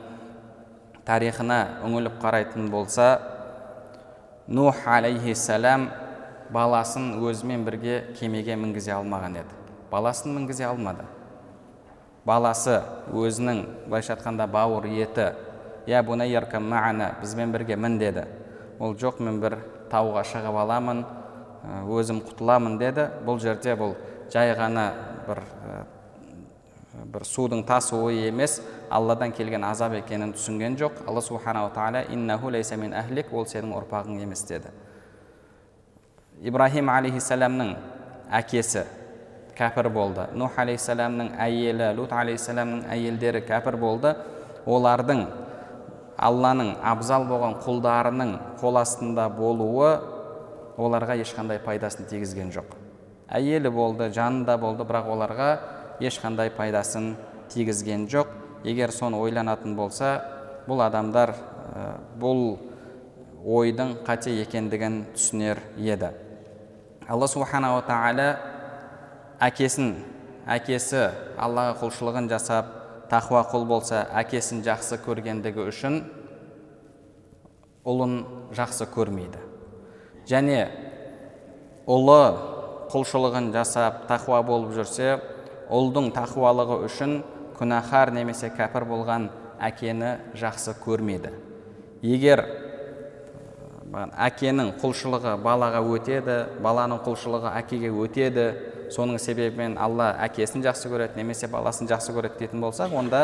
тарихына 1.08 1.60
үңіліп 1.88 2.18
қарайтын 2.20 2.68
болса 2.70 3.06
нух 4.46 4.84
алейхиссалам 4.86 5.88
баласын 6.52 7.14
өзімен 7.22 7.64
бірге 7.64 8.00
кемеге 8.18 8.56
мінгізе 8.60 8.92
алмаған 8.98 9.38
еді. 9.40 9.56
Баласын 9.90 10.34
мінгізе 10.34 10.66
алмады. 10.68 11.06
Баласы 12.26 12.82
өзінің 13.14 13.62
былайша 13.86 14.16
айтқанда 14.16 14.46
бауыр 14.50 14.86
еті 14.90 15.32
я 15.86 16.02
маана 16.02 17.14
бізбен 17.20 17.52
бірге 17.52 17.76
мін 17.76 17.98
деді. 17.98 18.26
Ол 18.78 18.94
жоқ 18.94 19.22
мен 19.22 19.40
бір 19.40 19.58
тауға 19.90 20.24
шығып 20.24 20.56
аламын 20.56 21.04
өзім 21.88 22.20
құтыламын 22.20 22.78
деді. 22.78 23.08
Бұл 23.24 23.40
жерде 23.40 23.74
бұл 23.74 23.94
жай 24.32 24.54
ғана 24.58 24.90
бір 25.26 25.42
бір 27.10 27.24
судың 27.24 27.62
тасуы 27.66 28.26
емес 28.28 28.60
алладан 28.90 29.32
келген 29.32 29.64
азап 29.64 29.94
екенін 29.94 30.34
түсінген 30.34 30.76
жоқ. 30.78 31.04
Алла 31.08 31.22
субханала 31.22 31.70
тағала 31.74 32.04
иннаху 32.12 32.50
лейса 32.50 32.76
мин 32.76 32.94
әхлик 32.94 33.32
ол 33.32 33.46
сенің 33.46 33.74
ұрпағың 33.78 34.22
емес 34.22 34.42
деді. 34.48 34.72
Ибраһим 36.42 36.90
алейхисаламның 36.90 37.74
әкесі 38.40 38.84
кәпір 39.58 39.90
болды. 39.92 40.26
Нух 40.34 40.58
алейхисаламның 40.58 41.34
әйелі 41.38 41.92
лут 41.98 42.12
алейхисаламның 42.12 42.86
әйелдері 42.90 43.44
кәпір 43.48 43.78
болды. 43.80 44.14
Олардың 44.66 45.24
алланың 46.20 46.74
абзал 46.84 47.24
болған 47.28 47.58
құлдарының 47.64 48.36
қол 48.60 48.80
астында 48.80 49.28
болуы 49.32 49.94
оларға 50.80 51.16
ешқандай 51.22 51.60
пайдасын 51.64 52.08
тигізген 52.10 52.52
жоқ. 52.56 52.79
Әйелі 53.30 53.70
болды 53.74 54.10
жанында 54.14 54.56
болды 54.60 54.86
бірақ 54.88 55.10
оларға 55.14 55.50
ешқандай 56.02 56.50
пайдасын 56.54 57.14
тигізген 57.52 58.08
жоқ. 58.10 58.28
Егер 58.64 58.92
соны 58.92 59.18
ойланатын 59.20 59.76
болса 59.76 60.18
бұл 60.66 60.82
адамдар 60.84 61.32
бұл 62.20 62.58
ойдың 63.40 64.00
қате 64.04 64.34
екендігін 64.42 65.04
түсінер 65.14 65.62
еді. 65.78 66.10
Алла 67.08 67.28
субханала 67.30 67.80
тағала 67.86 68.28
әкесін 69.40 69.94
әкесі 70.50 71.08
аллаға 71.40 71.78
құлшылығын 71.80 72.28
жасап 72.30 72.76
тақуа 73.10 73.42
құл 73.50 73.64
болса 73.66 74.04
әкесін 74.20 74.60
жақсы 74.66 75.00
көргендігі 75.06 75.64
үшін 75.70 76.02
ұлын 77.88 78.20
жақсы 78.54 78.86
көрмейді. 78.92 79.40
Және 80.28 80.60
ұлы 81.88 82.22
құлшылығын 82.90 83.52
жасап 83.54 84.06
тақуа 84.08 84.40
болып 84.46 84.72
жүрсе 84.74 85.18
ұлдың 85.70 86.10
тақуалығы 86.16 86.80
үшін 86.88 87.20
күнәһар 87.58 88.10
немесе 88.16 88.50
кәпір 88.56 88.86
болған 88.88 89.28
әкені 89.62 90.16
жақсы 90.40 90.74
көрмейді 90.82 91.30
егер 92.02 92.42
әкенің 93.90 94.74
құлшылығы 94.80 95.36
балаға 95.44 95.82
өтеді 95.94 96.36
баланың 96.62 97.02
құлшылығы 97.06 97.54
әкеге 97.60 97.90
өтеді 98.04 98.46
соның 98.94 99.18
себебімен 99.22 99.76
алла 99.78 100.12
әкесін 100.26 100.64
жақсы 100.64 100.90
көреді 100.90 101.18
немесе 101.18 101.50
баласын 101.50 101.90
жақсы 101.90 102.14
көреді 102.14 102.38
дейтін 102.42 102.62
болсақ 102.64 102.94
онда 102.98 103.22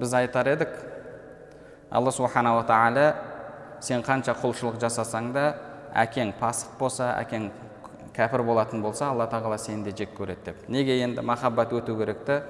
біз 0.00 0.14
айтар 0.18 0.50
едік 0.54 0.74
алла 1.90 2.14
субханала 2.14 2.64
тағала 2.66 3.06
сен 3.84 4.02
қанша 4.06 4.34
құлшылық 4.40 4.80
жасасаң 4.82 5.30
да 5.34 5.44
әкең 6.04 6.32
пасық 6.40 6.78
болса 6.78 7.12
әкең 7.20 7.50
кәпір 8.14 8.44
болатын 8.46 8.82
болса 8.82 9.10
алла 9.10 9.26
тағала 9.26 9.58
сені 9.58 9.84
де 9.84 9.92
жек 9.96 10.14
көреді 10.18 10.44
деп. 10.44 10.68
Неге 10.68 11.00
енді 11.02 11.22
махаббат 11.22 11.72
өту 11.72 11.96
керек 11.98 12.24
та 12.24 12.42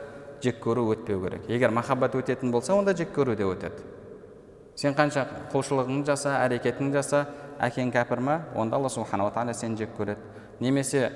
жек 0.42 0.60
көру 0.62 0.84
өтпеу 0.92 1.22
керек. 1.24 1.48
Егер 1.48 1.70
махаббат 1.70 2.14
өтетін 2.14 2.50
болса 2.52 2.74
онда 2.74 2.94
жек 2.94 3.14
көру 3.16 3.36
де 3.36 3.46
өтеді. 3.48 3.80
Сен 4.76 4.94
қанша 4.94 5.24
құлшылығыңды 5.52 6.10
жаса 6.10 6.36
әрекетіңді 6.44 6.98
жаса 6.98 7.26
әкең 7.62 7.92
кәпір 7.94 8.20
ма? 8.20 8.40
Онда 8.54 8.76
алла 8.76 8.90
субханала 8.90 9.32
тағала 9.32 9.54
сені 9.54 9.78
жек 9.78 9.96
көреді. 9.96 10.20
Немесе 10.60 11.10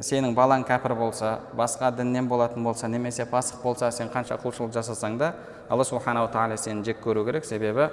сенің 0.00 0.34
балаң 0.34 0.64
кәпір 0.66 0.96
болса 0.96 1.38
басқа 1.54 1.92
діннен 1.94 2.26
болатын 2.28 2.64
болса 2.64 2.88
немесе 2.88 3.28
пасық 3.28 3.62
болса 3.62 3.90
сен 3.92 4.08
қанша 4.08 4.40
құлшылық 4.40 4.72
жасасаң 4.72 5.18
да 5.20 5.34
алла 5.68 5.84
субханала 5.84 6.32
тағала 6.32 6.56
сені 6.56 6.82
жек 6.84 7.04
көру 7.04 7.26
керек. 7.28 7.44
Себебі 7.44 7.90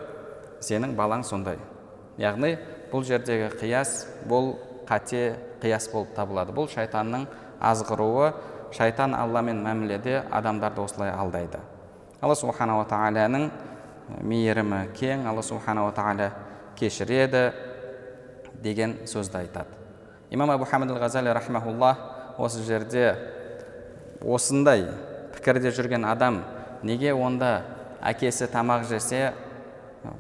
сенің 0.64 0.96
балаң 0.96 1.28
сондай. 1.28 1.60
Яғни 2.18 2.56
бұл 2.92 3.04
жердегі 3.04 3.52
қияс 3.60 4.06
бұл 4.30 4.56
қате 4.88 5.36
қияс 5.62 5.90
болып 5.92 6.14
табылады. 6.16 6.54
Бұл 6.56 6.70
шайтанның 6.72 7.28
азғыруы 7.62 8.32
шайтан 8.74 9.16
алламен 9.16 9.62
мәміледе 9.64 10.24
адамдарды 10.32 10.82
осылай 10.82 11.12
алдайды. 11.12 11.60
Алла 12.22 12.36
субханала 12.36 12.86
тағаланың 12.90 13.50
мейірімі 14.24 14.88
кең 14.98 15.28
алла 15.30 15.44
субханала 15.44 15.94
тағала 15.96 16.32
кешіреді 16.80 17.52
деген 18.64 18.98
сөзді 19.08 19.44
айтады. 19.44 19.80
Имам 20.32 20.50
абу 20.52 20.66
хамид 20.66 20.92
ал 20.92 20.98
ғазали 20.98 21.34
рахмаулла 21.34 21.96
осы 22.38 22.64
жерде 22.64 23.16
осындай 24.22 24.88
пікірде 25.36 25.72
жүрген 25.72 26.06
адам 26.10 26.42
неге 26.84 27.14
онда 27.14 27.62
әкесі 28.02 28.48
тамақ 28.52 28.88
жесе 28.90 29.34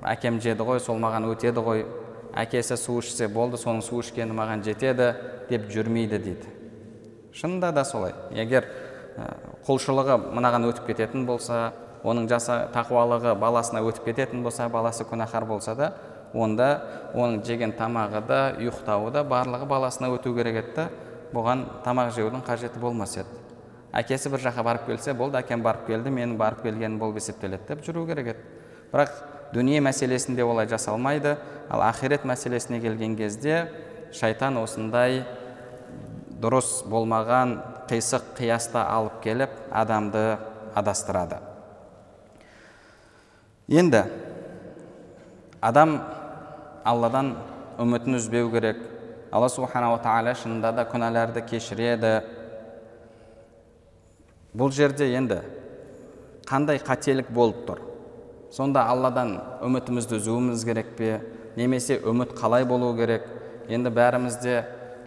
әкем 0.04 0.40
жеді 0.44 0.64
ғой 0.68 0.80
сол 0.80 1.00
маған 1.02 1.28
өтеді 1.32 1.64
ғой 1.64 1.86
әкесі 2.34 2.78
су 2.78 2.98
ішсе 3.02 3.28
болды 3.28 3.60
соның 3.62 3.84
су 3.86 4.02
ішкені 4.02 4.34
маған 4.36 4.64
жетеді 4.66 5.14
деп 5.50 5.70
жүрмейді 5.72 6.20
дейді. 6.24 6.50
Шынында 7.34 7.72
да 7.74 7.84
солай. 7.86 8.14
Егер 8.34 8.68
құлшылығы 9.68 10.18
мынаған 10.34 10.68
өтіп 10.70 10.90
кететін 10.92 11.28
болса 11.30 11.72
оның 12.04 12.28
жаса 12.32 12.68
тақуалығы 12.74 13.36
баласына 13.40 13.84
өтіп 13.86 14.10
кететін 14.10 14.44
болса 14.44 14.68
баласы 14.70 15.06
күнәһар 15.08 15.46
болса 15.48 15.76
да 15.76 15.94
онда 16.34 16.70
оның 17.14 17.44
жеген 17.46 17.76
тамағы 17.78 18.24
да 18.28 18.42
ұйықтауы 18.58 19.12
да 19.14 19.24
барлығы 19.24 19.68
баласына 19.70 20.10
өту 20.16 20.34
керек 20.36 20.60
еді 20.64 20.88
бұған 21.34 21.66
тамақ 21.86 22.12
жеудің 22.18 22.44
қажеті 22.46 22.82
болмас 22.82 23.16
еді. 23.18 23.30
Әкесі 23.94 24.32
бір 24.34 24.42
жаққа 24.48 24.64
барып 24.66 24.88
келсе 24.90 25.14
болды 25.14 25.38
әкем 25.38 25.62
барып 25.62 25.86
келді 25.88 26.10
менің 26.10 26.38
барып 26.38 26.64
келгенім 26.66 26.98
болып 27.00 27.22
есептеледі 27.22 27.68
деп 27.70 27.86
жүру 27.86 28.08
керек 28.10 28.34
еді. 28.34 28.46
Бірақ 28.94 29.14
дүние 29.54 29.82
мәселесінде 29.86 30.44
олай 30.46 30.68
жасалмайды. 30.68 31.38
Ал 31.70 31.84
ақирет 31.86 32.26
мәселесіне 32.26 32.82
келген 32.82 33.16
кезде 33.18 33.68
шайтан 34.14 34.58
осындай 34.62 35.24
дұрыс 36.42 36.84
болмаған 36.90 37.56
қисық 37.90 38.34
қияста 38.38 38.84
алып 38.90 39.22
келіп 39.24 39.54
адамды 39.72 40.38
адастырады. 40.76 41.40
Енді 43.70 44.04
адам 45.62 46.02
алладан 46.84 47.36
үмітін 47.80 48.20
үзбеу 48.20 48.52
керек. 48.52 48.82
Алла 49.32 49.48
субханала 49.50 50.02
тағала 50.04 50.36
шынында 50.38 50.74
да 50.76 50.86
күнәларды 50.86 51.42
кешіреді. 51.48 52.20
Бұл 54.54 54.70
жерде 54.76 55.08
енді 55.16 55.40
қандай 56.46 56.78
қателік 56.84 57.32
болып 57.34 57.64
тұр? 57.70 57.93
Сонда 58.54 58.86
алладан 58.86 59.40
үмітімізді 59.66 60.20
үзуіміз 60.20 60.64
керек 60.68 60.94
пе? 60.98 61.22
Немесе 61.58 61.98
үміт 61.98 62.36
қалай 62.38 62.66
болу 62.70 62.92
керек? 62.94 63.26
Енді 63.66 63.90
бәріміз 63.90 64.38
де 64.44 64.60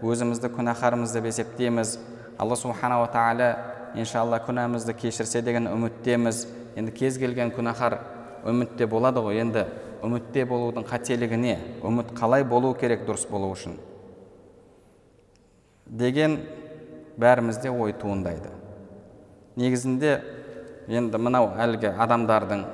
өзімізді 0.03 0.51
күнәһармыз 0.57 1.13
деп 1.15 1.29
есептейміз. 1.31 1.97
Алла 2.39 2.57
субханала 2.59 3.07
тағала 3.13 3.51
иншалла 3.95 4.41
күнәмізді 4.43 4.97
кешірсе 4.99 5.43
деген 5.47 5.69
үміттеміз. 5.71 6.47
Енді 6.77 6.93
кез 6.93 7.19
келген 7.23 7.53
күнәһар 7.55 8.01
үмітте 8.51 8.89
болады 8.91 9.23
ғой. 9.23 9.39
Енді 9.45 9.67
үмітте 10.03 10.43
болудың 10.47 10.87
қателігі 10.89 11.39
не? 11.39 11.59
Үміт 11.87 12.11
қалай 12.19 12.45
болу 12.45 12.73
керек 12.75 13.07
дұрыс 13.07 13.29
болу 13.31 13.53
үшін? 13.55 13.79
Деген 15.87 16.41
бәрімізде 17.17 17.71
ой 17.71 17.95
туындайды. 17.95 18.51
Негізінде 19.57 20.19
енді 20.91 21.23
мынау 21.23 21.53
әлгі 21.63 21.95
адамдардың 21.95 22.67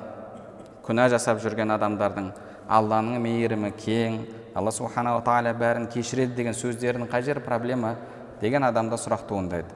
күнә 0.83 1.09
жасап 1.13 1.41
жүрген 1.43 1.73
адамдардың 1.75 2.31
алланың 2.77 3.21
мейірімі 3.23 3.73
кең 3.79 4.19
алла 4.55 4.71
субханала 4.71 5.23
тағала 5.25 5.53
бәрін 5.57 5.89
кешіреді 5.93 6.35
деген 6.37 6.57
сөздерінің 6.57 7.11
қай 7.11 7.23
жері 7.25 7.43
проблема 7.45 7.95
деген 8.41 8.63
адамда 8.67 8.99
сұрақ 9.01 9.27
туындайды 9.29 9.69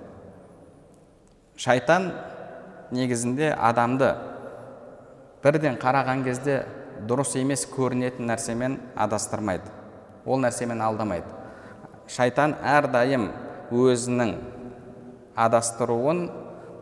шайтан 1.58 2.12
негізінде 2.92 3.52
адамды 3.52 4.14
бірден 5.44 5.78
қараған 5.82 6.24
кезде 6.26 6.62
дұрыс 7.08 7.36
емес 7.40 7.66
көрінетін 7.70 8.30
нәрсемен 8.32 8.78
адастырмайды. 8.98 9.70
Ол 10.26 10.42
нәрсемен 10.42 10.82
алдамайды. 10.82 11.30
Шайтан 12.10 12.56
әрдайым 12.64 13.30
өзінің 13.72 14.34
адастыруын 15.38 16.28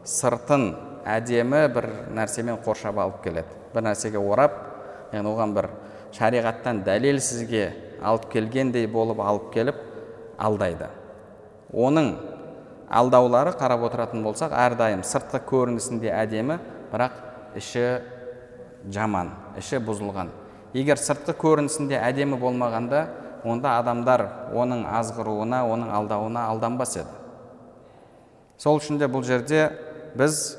сыртын 0.07 0.69
әдемі 1.09 1.65
бір 1.73 1.89
нәрсемен 2.15 2.61
қоршап 2.65 2.99
алып 3.01 3.21
келеді. 3.25 3.64
Бір 3.75 3.85
нәрсеге 3.89 4.21
орап 4.21 4.55
яғни 5.13 5.31
оған 5.31 5.55
бір 5.55 5.69
шариғаттан 6.15 6.83
дәлел 6.87 7.19
сізге 7.19 7.67
алып 8.01 8.29
келгендей 8.31 8.87
болып 8.87 9.19
алып 9.19 9.51
келіп 9.53 9.81
алдайды. 10.37 10.87
Оның 11.73 12.13
алдаулары 12.89 13.55
қарап 13.59 13.83
отыратын 13.89 14.23
болсақ 14.23 14.53
әрдайым 14.55 15.03
сыртқы 15.03 15.41
көрінісінде 15.49 16.11
әдемі 16.13 16.59
бірақ 16.93 17.19
іші 17.59 17.85
жаман 18.91 19.33
іші 19.59 19.81
бұзылған. 19.83 20.31
Егер 20.75 20.99
сыртқы 20.99 21.35
көрінісінде 21.39 21.99
әдемі 21.99 22.39
болмағанда 22.39 23.05
онда 23.45 23.77
адамдар 23.79 24.25
оның 24.53 24.85
азғыруына 24.99 25.63
оның 25.69 25.91
алдауына 25.95 26.47
алданбас 26.51 26.95
еді. 26.99 27.11
Сол 28.57 28.79
үшін 28.79 28.99
де 28.99 29.09
бұл 29.11 29.25
жерде 29.25 29.69
біз 30.15 30.55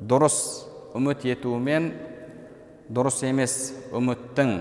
дұрыс 0.00 0.66
үміт 0.96 1.24
етумен 1.28 1.92
дұрыс 2.86 3.18
емес 3.26 3.54
үміттің 3.94 4.52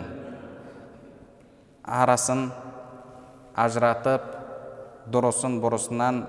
арасын 1.85 2.47
ажыратып 3.53 4.23
дұрысын 5.13 5.59
бұрысынан 5.61 6.23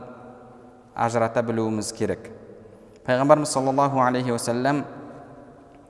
ажырата 0.92 1.40
білуіміз 1.46 1.94
керек. 1.96 2.28
Пайғамбарымыз 3.06 3.54
саллаллаху 3.56 4.02
алейхи 4.04 4.34
уасалам 4.34 4.84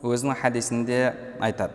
өзінің 0.06 0.38
хадисінде 0.38 1.00
айтады. 1.42 1.74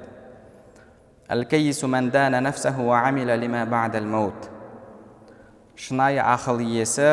Шынайы 5.82 6.20
ақыл 6.22 6.60
иесі 6.62 7.08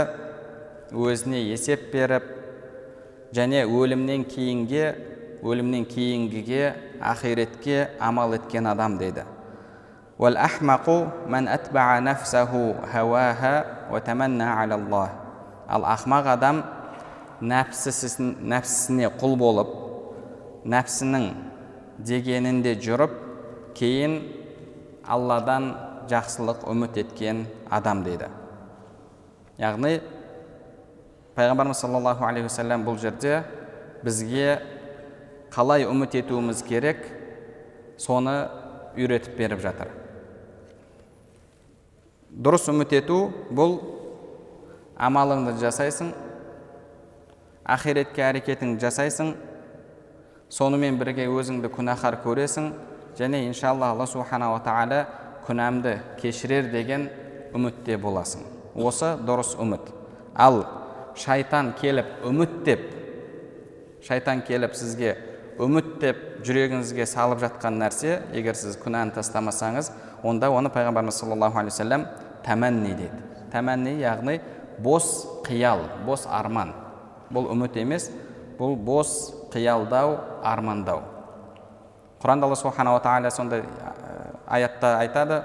өзіне 0.92 1.40
есеп 1.50 1.90
беріп 1.92 2.26
және 3.34 3.62
өлімнен 3.64 4.26
кейінге 4.28 4.90
өлімнен 5.42 5.86
кейінгіге 5.88 6.74
ақиретке 7.00 7.90
амал 8.00 8.34
еткен 8.34 8.66
адам 8.66 8.98
дейді 8.98 9.24
ал 15.68 15.84
ақмақ 15.84 16.32
адам 16.34 16.62
нәпсісіне 17.40 19.10
құл 19.20 19.36
болып 19.38 19.68
нәпсінің 20.66 21.28
дегенінде 21.98 22.74
жүріп 22.82 23.14
кейін 23.78 24.18
алладан 25.06 25.74
жақсылық 26.10 26.64
үміт 26.72 26.98
еткен 27.04 27.44
адам 27.70 28.02
дейді 28.06 28.28
яғни 29.60 30.00
пайғамбарымыз 31.38 31.78
саллаллаху 31.84 32.26
алейхи 32.26 32.48
уассалам 32.48 32.84
бұл 32.86 32.98
жерде 32.98 33.42
бізге 34.02 34.58
қалай 35.54 35.86
үміт 35.88 36.14
етуіміз 36.20 36.62
керек 36.66 37.04
соны 37.98 38.48
үйретіп 38.98 39.36
беріп 39.38 39.62
жатыр. 39.62 39.90
Дұрыс 42.28 42.68
үміт 42.70 42.92
ету 42.98 43.28
бұл 43.50 43.78
амалыңды 44.98 45.56
жасайсың 45.62 46.12
ақиретке 47.68 48.24
әрекетіңді 48.28 48.82
жасайсың 48.84 49.32
сонымен 50.52 50.98
бірге 51.00 51.28
өзіңді 51.28 51.70
күнәһар 51.74 52.18
көресің 52.24 52.70
және 53.18 53.44
иншалла 53.48 53.92
алла 53.92 54.06
субханала 54.06 54.60
тағала 54.64 55.00
күнәмді 55.46 55.96
кешірер 56.20 56.70
деген 56.72 57.08
үмітте 57.56 57.96
боласың. 57.96 58.44
Осы 58.74 59.16
дұрыс 59.24 59.54
үміт. 59.58 59.88
Ал 60.34 60.62
шайтан 61.16 61.72
келіп 61.80 62.22
үміт 62.28 62.62
деп 62.64 62.84
шайтан 64.06 64.42
келіп 64.46 64.76
сізге 64.78 65.16
үміт 65.58 65.98
деп 66.02 66.18
жүрегіңізге 66.46 67.06
салып 67.08 67.42
жатқан 67.42 67.78
нәрсе 67.80 68.20
егер 68.36 68.54
сіз 68.58 68.76
күнәні 68.78 69.14
тастамасаңыз 69.16 69.90
онда 70.22 70.50
оны 70.54 70.70
пайғамбарымыз 70.74 71.18
саллаллаху 71.18 71.58
алейхи 71.58 71.74
уассалам 71.74 72.06
тәмәнни 72.46 72.94
дейді. 72.94 73.22
Тәмәнни 73.52 73.96
яғни 73.98 74.38
бос 74.78 75.26
қиял 75.46 75.82
бос 76.06 76.26
арман. 76.30 76.72
Бұл 77.34 77.50
үміт 77.52 77.76
емес 77.82 78.10
бұл 78.58 78.76
бос 78.76 79.34
қиялдау 79.52 80.18
армандау. 80.46 81.02
Құранда 82.22 82.46
алла 82.46 82.56
субханала 82.56 83.00
тағала 83.02 83.30
сондай 83.30 83.62
аятта 84.46 84.98
айтады. 84.98 85.42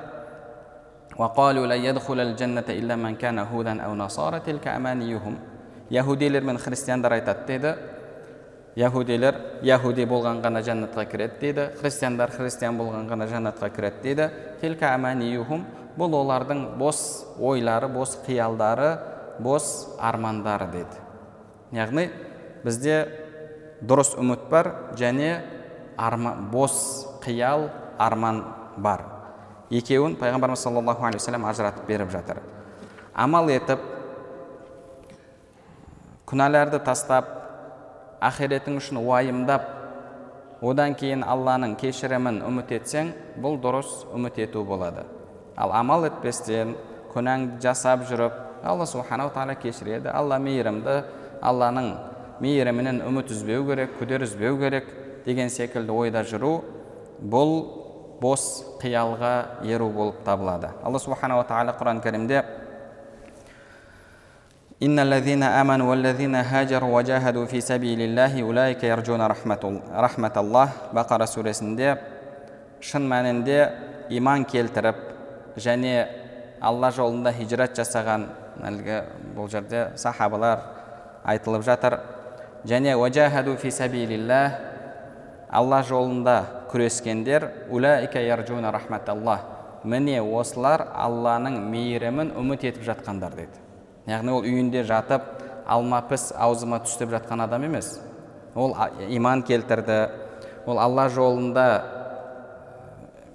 Яхудилер 5.90 6.42
мен 6.42 6.58
христиандар 6.58 7.12
айтады 7.12 7.46
дейді. 7.46 7.76
Яхудилер 8.76 9.38
яхуди 9.62 10.06
болған 10.10 10.42
ғана 10.44 10.64
жәннатқа 10.66 11.06
кіреді 11.12 11.40
дейді 11.42 11.66
христиандар 11.80 12.32
христиан 12.34 12.78
болған 12.78 13.08
ғана 13.10 13.28
жәннатқа 13.30 13.70
кіреді 13.70 14.02
дейді. 14.04 14.30
Тилка 14.62 14.94
аманиюхум 14.96 15.66
бұл 15.98 16.16
олардың 16.24 16.78
бос 16.80 17.26
ойлары 17.40 17.88
бос 17.88 18.18
қиялдары 18.26 18.98
бос 19.40 19.88
армандары 20.00 20.68
дейді. 20.72 21.02
Яғни 21.74 22.10
бізде 22.64 22.98
дұрыс 23.82 24.16
үміт 24.18 24.50
бар 24.50 24.72
және 24.98 25.42
арма, 25.98 26.36
бос 26.52 27.06
қиял 27.24 27.70
арман 27.98 28.44
бар. 28.78 29.06
Екеуін 29.70 30.18
пайғамбарымыз 30.18 30.66
саллаллаху 30.66 31.06
алейхи 31.06 31.22
вассалам 31.22 31.46
ажыратып 31.46 31.88
беріп 31.88 32.12
жатыр. 32.14 32.42
Амал 33.14 33.50
етіп 33.50 33.82
күнәларды 36.30 36.80
тастап 36.84 37.43
ақиретің 38.30 38.78
үшін 38.80 39.00
уайымдап 39.04 39.68
одан 40.64 40.96
кейін 40.96 41.26
алланың 41.28 41.76
кешірімін 41.82 42.40
үміт 42.48 42.72
етсең 42.78 43.12
бұл 43.44 43.60
дұрыс 43.62 44.06
үміт 44.16 44.40
ету 44.46 44.64
болады. 44.64 45.04
Ал 45.60 45.74
амал 45.76 46.08
етпестен 46.08 46.76
күнәңді 47.14 47.60
жасап 47.62 48.08
жүріп 48.10 48.40
алла 48.64 48.88
субханала 48.88 49.34
тағала 49.36 49.58
кешіреді. 49.60 50.10
Алла 50.10 50.40
мейірімді 50.40 51.02
алланың 51.44 51.92
мейірімінен 52.42 53.04
үміт 53.06 53.32
үзбеу 53.36 53.68
керек 53.68 53.98
күдер 54.00 54.24
үзбеу 54.26 54.58
керек 54.62 54.88
деген 55.26 55.52
секілді 55.52 55.92
ойда 55.92 56.24
жүру 56.28 56.56
бұл 57.20 57.54
бос 58.24 58.64
қиялға 58.82 59.64
еру 59.68 59.90
болып 59.92 60.24
табылады. 60.24 60.72
Алла 60.84 61.00
субханала 61.00 61.44
тағала 61.48 61.76
құран 61.76 62.00
кәрімде 62.04 62.44
إن 64.83 64.99
الذين 64.99 65.43
آمنوا 65.43 65.91
والذين 65.91 66.35
هاجروا 66.35 66.97
وجاهدوا 66.97 67.45
في 67.45 67.61
سبيل 67.61 68.01
الله 68.01 68.43
أولئك 68.43 68.85
يرجون 68.85 69.23
رحمة, 69.27 69.81
رحمة 69.91 70.37
الله 70.37 70.69
бақара 70.95 71.27
сүресінде 71.27 71.97
шын 72.79 73.03
мәнінде 73.11 73.59
иман 74.15 74.47
келтіріп 74.47 75.03
және 75.59 76.07
алла 76.63 76.93
жолында 76.95 77.35
хижрат 77.35 77.75
жасаған 77.75 78.29
әлгі 78.71 79.03
бұл 79.35 79.51
жерде 79.51 79.89
сахабалар 79.99 80.63
айтылып 81.27 81.67
жатыр 81.67 81.99
және 82.65 82.95
уажахаду 82.95 83.57
фи 83.59 83.75
сабилиллах 83.75 84.61
алла 85.51 85.83
жолында 85.83 86.41
күрескендер 86.71 87.51
улаика 87.71 88.23
ярджуна 88.23 88.71
рахматаллах 88.71 89.43
міне 89.83 90.21
осылар 90.23 90.87
алланың 90.95 91.65
мейірімін 91.67 92.37
үміт 92.39 92.71
етіп 92.71 92.87
жатқандар 92.93 93.35
дейді 93.35 93.62
яғни 94.08 94.34
ол 94.34 94.44
үйінде 94.44 94.84
жатып 94.88 95.24
алма 95.68 96.02
піс 96.10 96.32
аузыма 96.36 96.82
түс 96.84 96.98
деп 97.00 97.14
жатқан 97.14 97.44
адам 97.44 97.64
емес. 97.64 98.00
Ол 98.56 98.76
иман 99.10 99.44
келтірді. 99.44 100.10
Ол 100.66 100.80
алла 100.80 101.08
жолында 101.10 101.66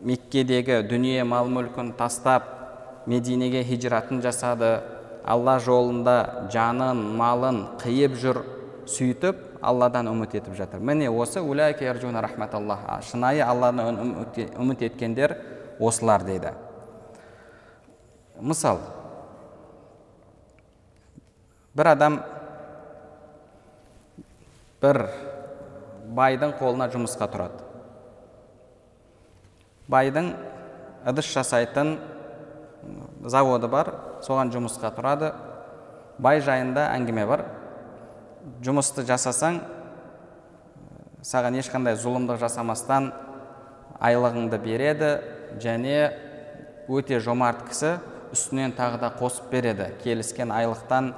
меккедегі 0.04 0.83
дүние 0.88 1.24
мал 1.24 1.48
мүлкін 1.50 1.92
тастап 1.98 2.44
мединеге 3.07 3.64
хижратын 3.64 4.22
жасады. 4.22 4.78
Алла 5.28 5.59
жолында 5.61 6.48
жанын 6.52 7.00
малын 7.18 7.64
қиып 7.83 8.14
жүр 8.16 8.44
сөйтіп 8.88 9.61
алладан 9.61 10.09
үміт 10.09 10.38
етіп 10.38 10.54
жатыр. 10.57 10.81
Міне 10.81 11.11
осы 11.11 11.42
шынайы 13.11 13.42
алладан 13.42 13.98
үміт 14.57 14.83
еткендер 14.83 15.37
осылар 15.81 16.24
дейді. 16.24 16.54
Мысал 18.40 18.78
бір 21.79 21.93
адам 21.95 22.19
бір 24.83 24.99
байдың 26.19 26.57
қолына 26.59 26.88
жұмысқа 26.91 27.29
тұрады 27.31 27.67
байдың 29.91 30.33
ыдыс 31.07 31.29
жасайтын 31.37 31.95
заводы 33.31 33.71
бар 33.71 33.93
соған 34.27 34.51
жұмысқа 34.55 34.91
тұрады 34.97 35.31
бай 36.19 36.43
жайында 36.43 36.88
әңгіме 36.97 37.27
бар 37.31 37.45
жұмысты 38.67 39.07
жасасаң 39.07 39.61
саған 41.23 41.61
ешқандай 41.62 41.95
зұлымдық 41.99 42.41
жасамастан 42.43 43.12
айлығыңды 44.03 44.59
береді 44.62 45.12
және 45.62 45.97
өте 46.91 47.23
жомарт 47.23 47.64
кісі 47.71 47.97
үстінен 48.35 48.75
тағы 48.77 49.01
да 49.03 49.11
қосып 49.19 49.51
береді 49.53 49.93
келіскен 50.03 50.53
айлықтан 50.55 51.14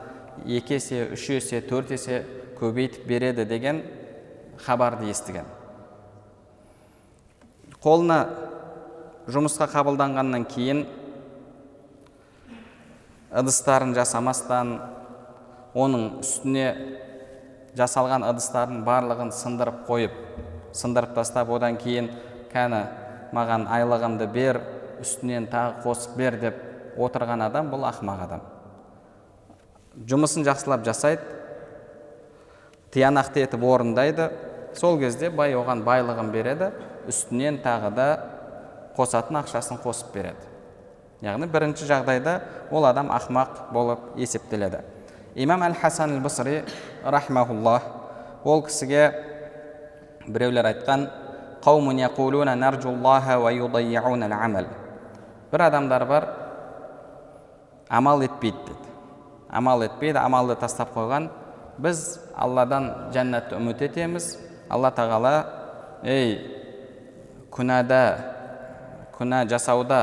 екі 0.46 0.76
есе 0.79 1.09
үш 1.14 1.29
есе 1.35 1.61
төрт 1.61 1.92
есе 1.94 2.22
көбейтіп 2.61 3.07
береді 3.09 3.44
деген 3.48 3.83
хабарды 4.61 5.09
естіген. 5.11 5.48
Қолына 7.81 8.18
жұмысқа 9.31 9.70
қабылданғаннан 9.72 10.44
кейін 10.50 10.85
ыдыстарын 13.31 13.94
жасамастан 13.96 14.74
оның 15.79 16.20
үстіне 16.20 16.66
жасалған 17.79 18.26
ыдыстардың 18.26 18.83
барлығын 18.85 19.31
сындырып 19.35 19.85
қойып 19.88 20.16
сындырып 20.76 21.14
тастап 21.14 21.50
одан 21.55 21.79
кейін 21.81 22.11
кәні 22.53 22.83
маған 23.37 23.68
айлығымды 23.70 24.26
бер 24.35 24.61
үстінен 25.00 25.46
тағы 25.50 25.85
қосып 25.85 26.16
бер 26.18 26.38
деп 26.42 26.98
отырған 27.00 27.46
адам 27.46 27.70
бұл 27.72 27.87
ақымақ 27.88 28.24
адам. 28.26 28.42
Жұмысын 29.96 30.44
жақсылап 30.46 30.85
жасайды. 30.87 31.22
Тиянақты 32.94 33.44
етіп 33.44 33.64
орындайды. 33.64 34.31
Сол 34.74 34.98
кезде 35.00 35.31
бай 35.31 35.55
оған 35.59 35.85
байлығын 35.87 36.31
береді. 36.35 36.70
Үстінен 37.09 37.61
тағы 37.64 37.90
да 37.94 38.09
қосатын 38.96 39.40
ақшасын 39.42 39.81
қосып 39.83 40.12
береді. 40.14 40.46
Яғни 41.22 41.46
бірінші 41.50 41.88
жағдайда 41.88 42.40
ол 42.70 42.87
адам 42.88 43.11
ақымақ 43.12 43.72
болып 43.74 44.14
есептеледі. 44.16 44.81
Имам 45.35 45.62
әл 45.62 45.74
хасан 45.79 46.16
әл 46.16 46.22
бысри 46.24 46.62
рахмауллах 47.05 47.83
ол 48.44 48.62
кісіге 48.64 49.11
біреулер 50.26 50.66
айтқан 50.72 51.09
бір 55.53 55.66
адамдар 55.66 56.07
бар 56.07 56.29
амал 57.88 58.22
етпейді 58.22 58.80
амал 59.50 59.82
етпейді 59.84 60.18
амалды 60.22 60.56
тастап 60.60 60.94
қойған 60.94 61.28
біз 61.80 62.20
алладан 62.36 62.90
жәннатты 63.14 63.56
үміт 63.58 63.82
етеміз. 63.82 64.36
Алла 64.70 64.92
тағала 64.94 65.34
ей 66.06 66.36
күнәда 67.50 68.02
күнә 69.16 69.42
жасауда 69.50 70.00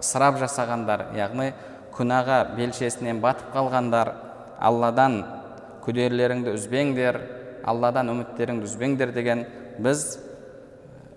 ысырап 0.00 0.40
жасағандар 0.42 1.12
яғни 1.14 1.52
күнәға 1.94 2.40
белшесінен 2.56 3.20
батып 3.22 3.54
қалғандар 3.54 4.10
алладан 4.58 5.20
күдерлеріңді 5.84 6.56
үзбеңдер 6.58 7.20
алладан 7.64 8.10
үміттеріңді 8.10 8.66
үзбеңдер 8.66 9.14
деген 9.14 9.46
біз 9.78 10.18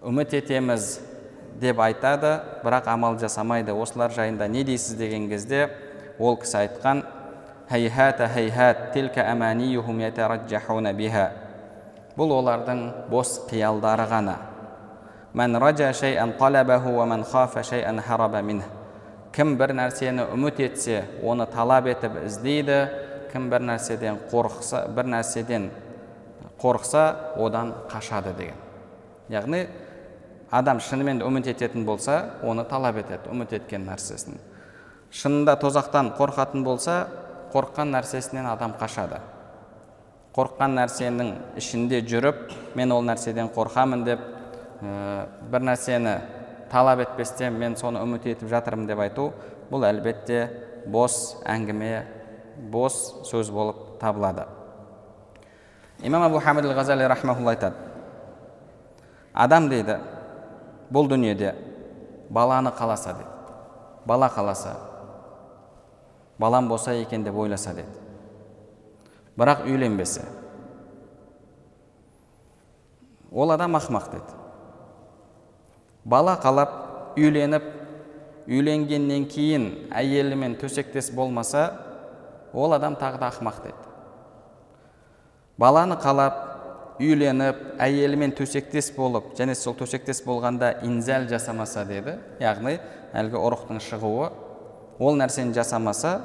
үміт 0.06 0.38
етеміз 0.38 1.00
деп 1.58 1.80
айтады 1.82 2.38
бірақ 2.62 2.92
амал 2.94 3.18
жасамайды. 3.18 3.74
Осылар 3.74 4.14
жайында 4.14 4.48
не 4.48 4.64
дейсіз 4.64 4.96
деген 5.00 5.28
кезде 5.30 5.72
ол 6.20 6.38
кісі 6.38 6.62
айтқан 6.62 7.04
бұл 12.18 12.32
олардың 12.38 12.84
бос 13.12 13.34
қиялдары 13.50 14.06
ғана 14.08 14.38
кім 19.36 19.58
бір 19.60 19.76
нәрсені 19.76 20.30
үміт 20.34 20.62
етсе 20.64 21.04
оны 21.22 21.46
талап 21.52 21.92
етіп 21.92 22.16
іздейді 22.24 22.80
кім 23.34 23.50
бір 23.52 23.68
нәрседен 23.74 24.22
қорықса 24.32 24.86
бір 24.96 25.12
нәрседен 25.18 25.68
қорықса 26.62 27.04
одан 27.36 27.76
қашады 27.92 28.34
деген 28.38 28.58
яғни 29.30 29.68
адам 30.50 30.80
шынымен 30.80 31.20
үміт 31.22 31.52
ететін 31.52 31.86
болса 31.86 32.22
оны 32.42 32.64
талап 32.64 32.98
етеді 33.04 33.30
үміт 33.36 33.54
еткен 33.60 33.86
нәрсесін 33.92 34.40
шынында 35.12 35.60
тозақтан 35.60 36.16
қорқатын 36.18 36.64
болса 36.64 37.02
қорыққан 37.54 37.92
нәрсесінен 37.96 38.48
адам 38.52 38.74
қашады. 38.80 39.20
Қорыққан 40.36 40.76
нәрсенің 40.78 41.32
ішінде 41.58 42.02
жүріп 42.06 42.52
мен 42.76 42.92
ол 42.92 43.06
нәрседен 43.08 43.50
қорқамын 43.56 44.04
деп 44.06 44.22
бір 44.82 45.66
нәрсені 45.72 46.18
талап 46.72 47.00
етпестен 47.06 47.58
мен 47.58 47.76
соны 47.80 48.04
үміт 48.04 48.28
етіп 48.28 48.52
жатырмын 48.52 48.88
деп 48.88 49.00
айту 49.02 49.32
бұл 49.72 49.88
әлбетте 49.88 50.44
бос 50.88 51.38
әңгіме 51.46 52.06
бос 52.72 53.00
сөз 53.26 53.50
болып 53.52 53.98
табылады. 54.00 54.46
Имам 56.04 56.28
абу 56.28 56.40
хамид 56.40 56.66
ғазали 56.66 57.08
рахмаулла 57.10 57.56
айтады 57.56 57.76
адам 59.34 59.70
дейді 59.70 59.98
бұл 60.94 61.10
дүниеде 61.10 61.56
баланы 62.30 62.70
қаласа 62.70 63.16
дейді 63.18 63.30
бала 64.06 64.30
қаласа 64.30 64.76
балам 66.40 66.68
болса 66.68 66.94
екен 66.94 67.24
деп 67.24 67.36
ойласа 67.36 67.74
деді. 67.74 67.88
Бірақ 69.38 69.66
үйленбесе. 69.66 70.26
Ол 73.32 73.52
адам 73.52 73.76
ақымақ 73.76 74.12
деді. 74.12 74.38
Бала 76.06 76.38
қалап 76.42 76.72
үйленіп 77.18 77.64
үйленгеннен 78.48 79.28
кейін 79.28 79.68
әйелімен 79.92 80.56
төсектес 80.62 81.12
болмаса 81.12 81.68
ол 82.54 82.74
адам 82.74 82.96
тағы 82.96 83.20
да 83.20 83.30
ақымақ 83.30 83.62
деді. 83.64 83.84
Баланы 85.58 85.98
қалап 85.98 86.98
үйленіп 87.02 87.60
әйелімен 87.82 88.34
төсектес 88.38 88.92
болып 88.96 89.34
және 89.38 89.56
сол 89.58 89.76
төсектес 89.78 90.24
болғанда 90.26 90.78
инзәл 90.86 91.28
жасамаса 91.30 91.84
деді 91.86 92.18
яғни 92.42 92.78
әлгі 93.18 93.38
ұрықтың 93.38 93.82
шығуы 93.84 94.32
ол 95.00 95.18
нәрсені 95.18 95.54
жасамаса 95.54 96.22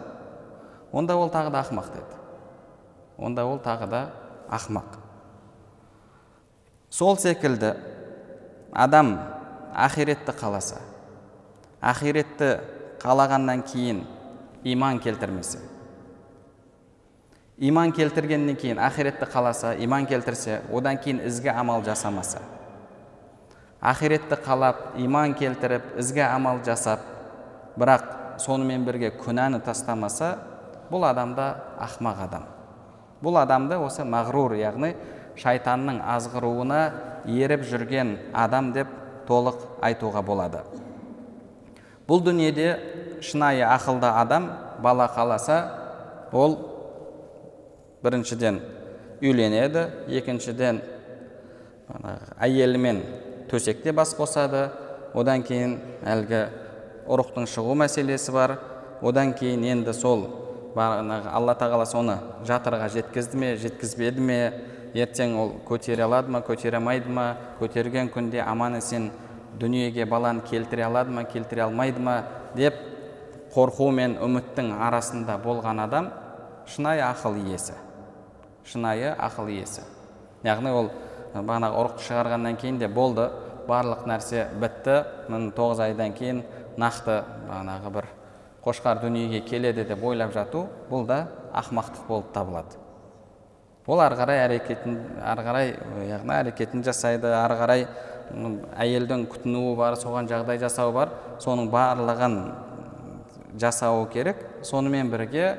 онда 0.93 1.17
ол 1.17 1.31
тағы 1.31 1.51
да 1.51 1.63
ақымақ 1.63 1.93
деді. 1.93 2.19
Онда 3.19 3.47
ол 3.47 3.59
тағы 3.59 3.89
да 3.89 4.03
ақымақ. 4.51 4.99
Сол 6.91 7.17
секілді 7.17 7.75
адам 8.73 9.19
ақиретті 9.73 10.33
қаласа 10.37 10.81
ақиретті 11.81 12.61
қалағаннан 13.03 13.63
кейін 13.69 14.03
иман 14.65 15.01
келтірмесе 15.01 15.59
иман 17.59 17.93
келтіргеннен 17.93 18.57
кейін 18.57 18.81
ақиретті 18.81 19.29
қаласа 19.33 19.75
иман 19.85 20.07
келтірсе 20.07 20.61
одан 20.73 20.99
кейін 20.99 21.21
ізгі 21.27 21.53
амал 21.53 21.85
жасамаса 21.85 22.41
ақиретті 23.81 24.41
қалап 24.45 24.97
иман 24.97 25.35
келтіріп 25.35 25.97
ізгі 25.99 26.25
амал 26.29 26.63
жасап 26.65 27.01
бірақ 27.77 28.09
сонымен 28.39 28.85
бірге 28.87 29.13
күнәні 29.19 29.63
тастамаса 29.65 30.37
бұл 30.91 31.07
адамда 31.09 31.49
ақмақ 31.81 32.23
адам. 32.27 32.45
Бұл 33.23 33.39
адамды 33.43 33.79
осы 33.81 34.05
мағрур 34.05 34.57
яғни 34.59 34.95
шайтанның 35.41 36.01
азғыруына 36.15 36.81
еріп 37.31 37.65
жүрген 37.69 38.17
адам 38.33 38.73
деп 38.73 38.89
толық 39.29 39.61
айтуға 39.83 40.23
болады. 40.27 40.63
Бұл 42.09 42.23
дүниеде 42.25 43.21
шынайы 43.23 43.65
ақылды 43.65 44.11
адам 44.11 44.51
бала 44.83 45.07
қаласа 45.15 45.59
ол 46.33 46.59
біріншіден 48.03 48.61
үйленеді 49.23 49.87
екіншіден 50.11 50.83
әйелімен 52.41 53.03
төсекте 53.51 53.93
бас 53.93 54.17
қосады. 54.19 54.71
Одан 55.15 55.43
кейін 55.45 55.77
әлгі 56.09 56.47
ұрықтың 57.09 57.49
шығу 57.51 57.75
мәселесі 57.83 58.33
бар. 58.35 58.59
Одан 59.03 59.33
кейін 59.35 59.65
енді 59.67 59.95
сол 59.97 60.29
бағанағы 60.77 61.33
алла 61.35 61.55
тағала 61.59 61.87
соны 61.89 62.19
жатырға 62.47 62.89
жеткізді 62.95 63.41
ме 63.41 63.57
жеткізбеді 63.61 64.21
ме? 64.23 64.39
Ертең 64.95 65.37
ол 65.41 65.53
көтере 65.67 66.05
алады 66.05 66.31
ма 66.31 66.43
көтере 66.45 66.77
алмайды 66.77 67.09
ма? 67.09 67.37
Көтерген 67.61 68.11
күнде 68.13 68.43
аман 68.45 68.77
есен 68.77 69.11
дүниеге 69.59 70.05
баланы 70.07 70.45
келтіре 70.49 70.85
алады 70.85 71.11
ма 71.11 71.25
келтіре 71.25 71.65
алмайды 71.67 72.01
ма? 72.01 72.23
Деп 72.55 72.77
қорқу 73.55 73.91
мен 73.93 74.19
үміттің 74.23 74.73
арасында 74.81 75.39
болған 75.43 75.81
адам 75.85 76.11
шынайы 76.69 77.03
ақыл 77.05 77.37
иесі. 77.43 77.75
Шынайы 78.65 79.15
ақыл 79.19 79.51
иесі. 79.53 79.83
Яғни 80.45 80.73
ол 80.73 80.91
бағанағы 81.35 81.81
ұрықты 81.81 82.07
шығарғаннан 82.09 82.61
кейін 82.61 82.79
де 82.81 82.89
болды. 82.89 83.31
Барлық 83.69 84.07
нәрсе 84.11 84.49
бітті. 84.61 85.03
Міне 85.29 85.53
тоғыз 85.57 85.85
айдан 85.85 86.13
кейін 86.17 86.43
нақты 86.81 87.23
бағанағы 87.49 87.93
бір 87.97 88.09
қошқар 88.65 89.03
дүниеге 89.03 89.41
келеді 89.47 89.85
деп 89.89 90.05
ойлап 90.05 90.33
жату 90.35 90.67
бұл 90.91 91.07
да 91.07 91.27
ақымақтық 91.53 92.07
болып 92.09 92.33
табылады. 92.33 92.79
Ол 93.87 94.01
ары 94.01 94.17
қарай 94.17 94.45
әрекетін 94.45 94.99
ары 95.27 95.43
қарай 95.43 95.73
яғни 96.07 96.37
әрекетін 96.37 96.85
жасайды 96.87 97.33
ары 97.35 97.57
қарай 97.59 97.87
әйелдің 98.79 99.27
күтінуі 99.33 99.75
бар 99.77 99.97
соған 99.99 100.31
жағдай 100.31 100.61
жасау 100.63 100.93
бар 100.95 101.11
соның 101.43 101.69
барлығын 101.73 102.39
жасауы 103.61 104.07
керек 104.13 104.47
сонымен 104.63 105.11
бірге 105.11 105.57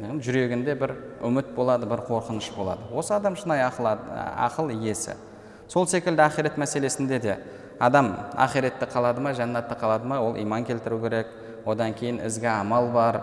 жүрегінде 0.00 0.74
бір 0.80 0.96
үміт 1.24 1.54
болады 1.54 1.86
бір 1.86 2.02
қорқыныш 2.08 2.50
болады. 2.56 2.82
Осы 2.92 3.14
адам 3.14 3.36
шынайы 3.36 3.66
ақыл, 3.66 3.86
ақыл 3.86 4.72
иесі. 4.74 5.14
Сол 5.68 5.86
секілді 5.86 6.24
ақирет 6.24 6.56
мәселесінде 6.58 7.20
де 7.20 7.38
адам 7.80 8.12
ақиретте 8.36 8.86
қалады 8.86 9.22
ма 9.24 9.32
жәннатта 9.32 9.74
қалады 9.80 10.06
ма 10.06 10.20
ол 10.20 10.36
иман 10.36 10.64
келтіру 10.64 11.00
керек. 11.00 11.26
Одан 11.64 11.94
кейін 11.94 12.20
ізгі 12.26 12.46
амал 12.52 12.90
бар 12.92 13.22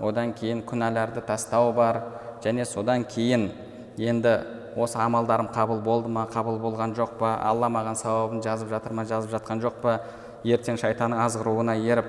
одан 0.00 0.32
кейін 0.34 0.64
күнәларды 0.66 1.22
тастау 1.26 1.72
бар. 1.72 2.02
Және 2.42 2.64
содан 2.66 3.04
кейін 3.04 3.50
енді 3.98 4.40
осы 4.76 4.98
амалдарым 4.98 5.48
қабыл 5.54 5.80
болды 5.84 6.08
ма 6.08 6.26
қабыл 6.32 6.58
болған 6.58 6.96
жоқ 6.96 7.16
па 7.20 7.36
алла 7.44 7.68
маған 7.70 7.94
сауабын 7.94 8.42
жазып 8.42 8.72
жатыр 8.72 8.92
ма 8.92 9.04
жазып 9.04 9.30
жатқан 9.36 9.62
жоқ 9.62 9.78
па? 9.82 10.00
Ертең 10.44 10.80
шайтанның 10.80 11.22
азғыруына 11.22 11.76
еріп 11.78 12.08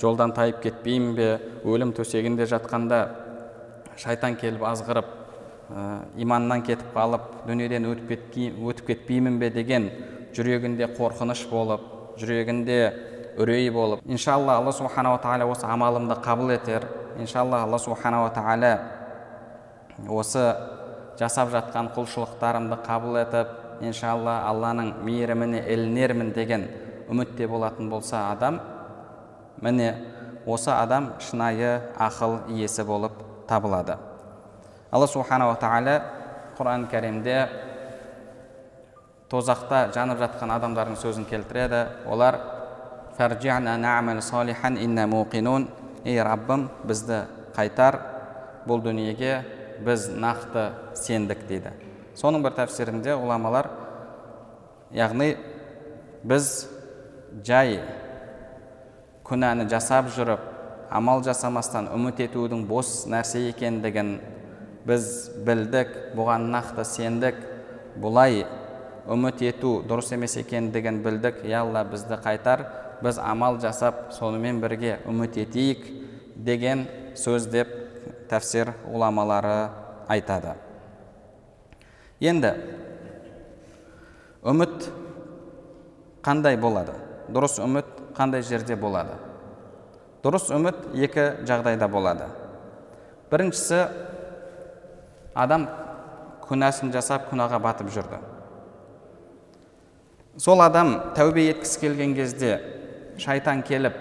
жолдан 0.00 0.32
тайып 0.32 0.60
кетпеймін 0.62 1.16
бе? 1.16 1.28
Өлім 1.64 1.92
төсегінде 1.96 2.46
жатқанда 2.46 3.02
шайтан 3.96 4.36
келіп 4.36 4.62
азғырып 4.62 5.08
ә, 5.72 6.02
иманнан 6.16 6.62
кетіп 6.62 6.94
қалып 6.94 7.46
дүниеден 7.48 7.88
өтіп, 7.90 8.86
кетпеймін 8.86 9.38
бе? 9.38 9.50
деген 9.50 9.90
жүрегінде 10.36 10.88
қорқыныш 10.96 11.46
болып 11.50 11.80
жүрегінде 12.20 12.78
үрей 13.38 13.70
болып 13.72 14.00
иншалла 14.04 14.58
алла 14.58 14.72
субханала 14.72 15.20
тағала 15.22 15.48
осы 15.50 15.66
амалымды 15.66 16.16
қабыл 16.24 16.52
етер. 16.54 16.86
Иншалла 17.18 17.62
алла 17.62 17.78
субханала 17.78 18.30
тағала 18.32 18.78
осы 20.08 20.44
жасап 21.18 21.50
жатқан 21.52 21.92
құлшылықтарымды 21.96 22.78
қабыл 22.86 23.18
етіп 23.20 23.82
иншалла 23.84 24.42
алланың 24.48 24.94
мейіріміне 25.04 25.64
ілінермін 25.72 26.32
деген 26.32 26.68
үмітте 27.10 27.48
болатын 27.48 27.90
болса 27.90 28.30
адам 28.30 28.60
міне 29.60 29.94
осы 30.46 30.70
адам 30.70 31.12
шынайы 31.20 31.80
ақыл 31.98 32.40
иесі 32.48 32.84
болып 32.84 33.12
табылады. 33.48 33.96
Алла 34.90 35.06
субханала 35.06 35.56
тағала 35.60 36.00
құран 36.58 36.88
кәрімде 36.90 37.36
тозақта 39.32 39.86
жанып 39.96 40.20
жатқан 40.20 40.52
адамдардың 40.52 40.98
сөзін 41.00 41.24
келтіреді. 41.30 41.86
Олар 42.06 42.38
ей 46.04 46.18
раббым 46.18 46.68
бізді 46.84 47.22
қайтар 47.54 48.00
бұл 48.66 48.82
дүниеге 48.82 49.44
біз 49.86 50.08
нақты 50.18 50.72
сендік 50.98 51.44
дейді. 51.46 51.70
Соның 52.18 52.42
бір 52.42 52.56
тәпсірінде 52.56 53.14
ғұламалар 53.14 53.68
яғни 54.92 55.36
біз 56.26 56.48
жай 57.46 57.78
күнәні 59.28 59.68
жасап 59.70 60.10
жүріп 60.16 60.42
амал 60.90 61.22
жасамастан 61.24 61.88
үміт 61.94 62.20
етудің 62.26 62.66
бос 62.68 63.04
нәрсе 63.08 63.46
екендігін 63.52 64.16
біз 64.88 65.06
білдік 65.46 65.94
бұған 66.18 66.50
нақты 66.52 66.84
сендік 66.84 67.38
бұлай 68.02 68.42
үміт 69.10 69.42
ету 69.42 69.80
дұрыс 69.88 70.12
емес 70.14 70.36
екендігін 70.38 71.02
білдік. 71.02 71.42
Я 71.44 71.62
алла 71.66 71.82
бізді 71.84 72.18
қайтар 72.22 72.66
біз 73.02 73.18
амал 73.18 73.58
жасап 73.60 74.12
сонымен 74.14 74.60
бірге 74.62 75.00
үміт 75.08 75.38
етейік 75.42 75.86
деген 76.36 76.86
сөз 77.18 77.48
деп 77.50 77.72
тәфсир 78.30 78.72
ғұламалары 78.86 79.70
айтады. 80.08 80.54
Енді 82.22 82.54
үміт 84.46 84.88
қандай 86.22 86.56
болады? 86.56 86.94
Дұрыс 87.32 87.58
үміт 87.62 87.88
қандай 88.16 88.46
жерде 88.46 88.76
болады? 88.78 89.18
Дұрыс 90.22 90.52
үміт 90.54 90.92
екі 90.94 91.44
жағдайда 91.48 91.88
болады. 91.90 92.28
Біріншісі 93.32 93.86
адам 95.34 95.66
күнәсін 96.46 96.92
жасап 96.94 97.30
күнәға 97.30 97.58
батып 97.62 97.90
жүрді. 97.90 98.20
Сол 100.40 100.62
адам 100.64 100.94
тәубе 101.16 101.44
еткісі 101.50 101.80
келген 101.82 102.14
кезде 102.16 102.54
шайтан 103.20 103.60
келіп 103.62 103.98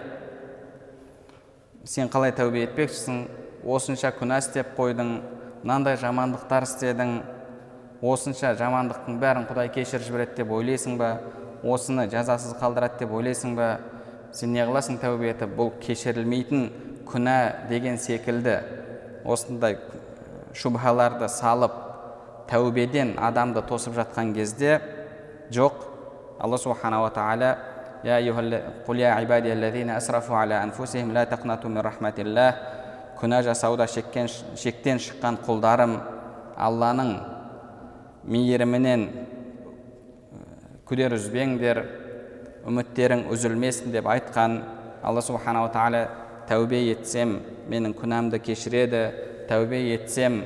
сен 1.83 2.07
қалай 2.07 2.31
тәубе 2.31 2.63
етпекшісің? 2.69 3.25
Осынша 3.67 4.13
күнә 4.15 4.37
істеп 4.39 4.71
қойдың 4.77 5.11
мынандай 5.61 5.97
жамандықтар 5.99 6.63
істедің 6.65 7.17
осынша 8.01 8.53
жамандықтың 8.57 9.19
бәрін 9.21 9.45
құдай 9.49 9.73
кешіріп 9.75 10.07
жібереді 10.07 10.37
деп 10.39 10.55
ойлайсың 10.55 10.95
ба? 10.97 11.11
Осыны 11.63 12.07
жазасыз 12.09 12.55
қалдырады 12.61 13.03
деп 13.03 13.11
ойлайсың 13.11 13.57
ба? 13.59 13.79
Сен 14.31 14.53
не 14.55 14.63
қыласың 14.63 15.01
тәубе 15.03 15.33
етіп? 15.33 15.51
Бұл 15.57 15.75
кешірілмейтін 15.83 16.69
күнә 17.11 17.67
деген 17.69 17.99
секілді 17.99 18.61
осындай 19.25 19.77
шубхаларды 20.55 21.27
салып 21.29 21.75
тәубеден 22.49 23.17
адамды 23.19 23.61
тосып 23.67 23.99
жатқан 23.99 24.33
кезде 24.33 24.79
жоқ 25.51 25.90
алла 26.41 26.57
субханала 26.57 27.11
тағала 27.13 27.55
күнә 33.21 33.43
жасауда 33.45 33.85
шеккен, 33.85 34.25
шектен 34.57 34.97
шыққан 34.97 35.35
құлдарым 35.45 35.91
алланың 36.57 37.11
мейірімінен 38.33 39.03
күдер 40.89 41.13
үзбеңдер 41.19 41.83
үміттерің 42.65 43.27
үзілмесін 43.29 43.93
деп 43.93 44.09
айтқан 44.09 44.57
алла 45.05 45.21
субханала 45.21 45.69
тағала 45.69 46.01
тәубе 46.49 46.81
етсем 46.87 47.37
менің 47.69 47.93
күнәмді 47.99 48.41
кешіреді 48.41 49.03
тәубе 49.51 49.83
етсем 49.91 50.41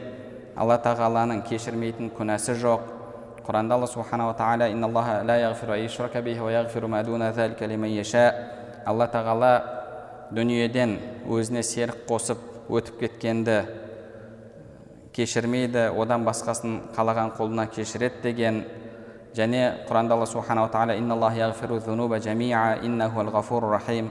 алла 0.60 0.75
тағаланың 0.84 1.45
кешірмейтін 1.47 2.12
күнәсі 2.17 2.58
жоқ 2.60 2.94
құранда 3.45 3.75
алла 3.75 3.88
субханала 3.88 4.34
тағала 4.34 4.69
алла 8.86 9.08
тағала 9.10 9.51
дүниеден 10.34 10.97
өзіне 11.29 11.62
серік 11.63 12.05
қосып 12.10 12.38
өтіп 12.69 12.99
кеткенді 12.99 13.60
кешірмейді 15.15 15.88
одан 15.97 16.25
басқасын 16.25 16.79
қалаған 16.95 17.34
құлына 17.38 17.67
кешіреді 17.73 18.21
деген 18.23 18.63
және 19.38 19.62
құранда 19.89 20.17
алла 20.17 20.25
субханала 20.29 20.69
тағала 20.73 20.97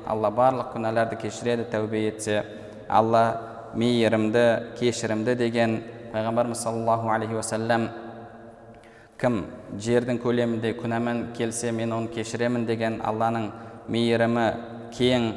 алла 0.07 0.31
барлық 0.31 0.73
күнәларды 0.75 1.19
кешіреді 1.23 1.67
тәубе 1.71 2.07
етсе 2.09 2.45
алла 2.89 3.25
мейірімді 3.75 4.47
кешірімді 4.79 5.35
деген 5.35 5.83
пайғамбарымыз 6.13 6.63
саллаллаху 6.63 7.11
алейхи 7.11 7.35
уассалам 7.35 7.89
кім 9.21 9.45
жердің 9.81 10.19
көлемінде 10.23 10.75
күнәмен 10.79 11.29
келсе 11.37 11.73
мен 11.73 11.93
оны 11.95 12.11
кешіремін 12.15 12.67
деген 12.67 13.01
алланың 13.05 13.51
мейірімі 13.89 14.47
кең 14.95 15.29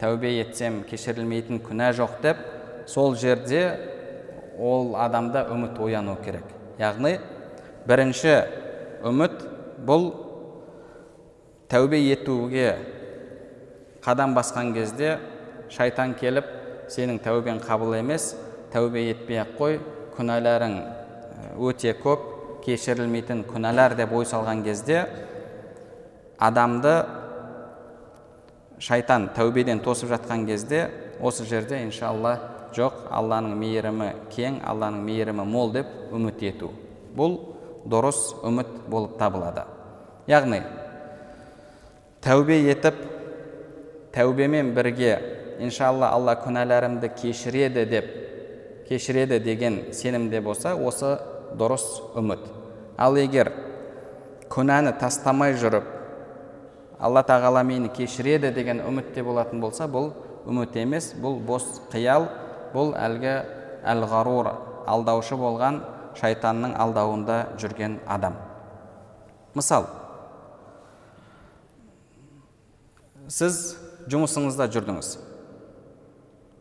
тәубе 0.00 0.30
етсем 0.40 0.82
кешірілмейтін 0.88 1.62
күнә 1.64 1.90
жоқ 1.98 2.20
деп 2.22 2.42
сол 2.90 3.16
жерде 3.18 3.62
ол 4.58 4.94
адамда 4.96 5.46
үміт 5.50 5.78
ояну 5.82 6.16
керек. 6.24 6.44
Яғни 6.78 7.16
бірінші 7.88 8.34
үміт 9.06 9.40
бұл 9.86 10.10
тәубе 11.70 11.98
етуге 12.12 12.76
қадам 14.04 14.34
басқан 14.36 14.74
кезде 14.76 15.16
шайтан 15.72 16.14
келіп 16.20 16.46
сенің 16.92 17.18
тәубең 17.24 17.62
қабыл 17.64 17.96
емес 17.98 18.34
тәубе 18.72 19.08
етпей 19.10 19.40
ақ 19.42 19.56
қой 19.58 19.80
күнәларың 20.16 20.78
өте 21.58 21.94
көп 22.02 22.33
кешірілмейтін 22.64 23.44
күнәлар 23.48 23.94
деп 23.98 24.12
ой 24.16 24.26
салған 24.28 24.64
кезде 24.64 25.04
адамды 26.38 26.94
шайтан 28.78 29.30
тәубеден 29.36 29.80
тосып 29.84 30.10
жатқан 30.14 30.46
кезде 30.46 30.88
осы 31.20 31.44
жерде 31.48 31.82
иншалла 31.84 32.38
жоқ 32.74 33.06
алланың 33.14 33.54
мейірімі 33.58 34.08
кең 34.34 34.58
алланың 34.66 35.04
мейірімі 35.06 35.44
мол 35.46 35.72
деп 35.72 35.90
үміт 36.12 36.42
ету. 36.42 36.72
Бұл 37.16 37.38
дұрыс 37.86 38.34
үміт 38.42 38.70
болып 38.90 39.18
табылады. 39.20 39.66
Яғни 40.26 40.62
тәубе 42.24 42.58
етіп 42.64 42.98
тәубемен 44.14 44.72
бірге 44.74 45.14
иншалла 45.60 46.10
алла 46.16 46.34
күнәларымды 46.42 47.12
кешіреді 47.20 47.84
деп 47.86 48.10
кешіреді 48.88 49.38
деген 49.40 49.80
сенімде 49.92 50.40
болса 50.40 50.74
осы 50.74 51.18
дұрыс 51.58 51.86
үміт. 52.18 52.44
Ал 52.98 53.18
егер 53.18 53.50
күнәні 54.52 54.94
тастамай 55.00 55.56
жүріп 55.58 55.86
алла 57.04 57.24
тағала 57.26 57.64
мені 57.66 57.90
кешіреді 57.92 58.52
деген 58.54 58.82
үмітте 58.86 59.24
болатын 59.26 59.60
болса 59.60 59.88
бұл 59.90 60.12
үміт 60.46 60.76
емес 60.78 61.12
бұл 61.20 61.40
бос 61.42 61.66
қиял 61.92 62.28
бұл 62.74 62.94
әлгі 62.98 63.34
әл 63.84 64.06
ғарур 64.08 64.50
алдаушы 64.86 65.36
болған 65.40 65.82
шайтанның 66.18 66.76
алдауында 66.78 67.38
жүрген 67.58 67.98
адам. 68.06 68.36
Мысал 69.54 69.86
сіз 73.28 73.76
жұмысыңызда 74.10 74.68
жүрдіңіз. 74.74 75.14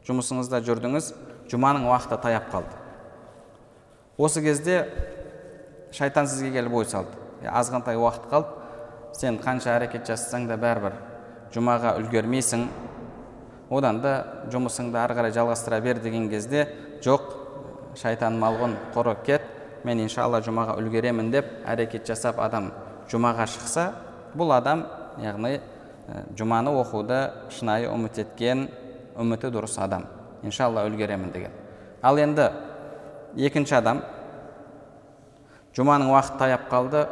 Жұмысыңызда 0.08 0.64
жүрдіңіз 0.64 1.12
жұманың 1.52 1.90
уақыты 1.92 2.20
таяп 2.24 2.50
қалды. 2.52 2.83
Осы 4.18 4.42
кезде 4.42 4.88
шайтан 5.92 6.28
сізге 6.28 6.52
келіп 6.52 6.74
ой 6.74 6.86
салды. 6.86 7.18
Азғантай 7.44 7.98
уақыт 7.98 8.30
қалды. 8.32 8.48
Сен 9.14 9.38
қанша 9.42 9.76
әрекет 9.78 10.08
жасасаң 10.10 10.48
да 10.50 10.58
бәрібір 10.58 10.96
жұмаға 11.54 11.98
үлгермейсің. 12.02 12.68
Одан 13.70 14.02
да 14.02 14.14
жұмысыңды 14.54 14.98
ары 15.00 15.18
қарай 15.18 15.34
жалғастыра 15.34 15.80
бер 15.82 16.00
деген 16.02 16.30
кезде 16.30 16.68
жоқ 17.02 17.30
шайтан 17.98 18.40
малғұн 18.42 18.76
құры 18.96 19.16
кет 19.26 19.46
мен 19.84 20.02
иншалла 20.02 20.42
жұмаға 20.46 20.78
үлгеремін 20.82 21.32
деп 21.34 21.50
әрекет 21.66 22.08
жасап 22.08 22.40
адам 22.42 22.72
жұмаға 23.12 23.48
шықса 23.50 23.92
бұл 24.38 24.54
адам 24.56 24.86
яғни 25.22 25.60
жұманы 26.38 26.74
оқуды 26.82 27.20
шынайы 27.54 27.90
үміт 27.92 28.20
еткен 28.24 28.68
үміті 29.20 29.52
дұрыс 29.54 29.78
адам. 29.82 30.08
Иншалла 30.44 30.86
үлгеремін 30.88 31.32
деген. 31.32 31.52
Ал 32.02 32.18
енді 32.18 32.50
екінші 33.36 33.76
адам. 33.80 34.04
Жұманың 35.74 36.12
уақыты 36.14 36.40
таяп 36.40 36.68
қалды. 36.72 37.08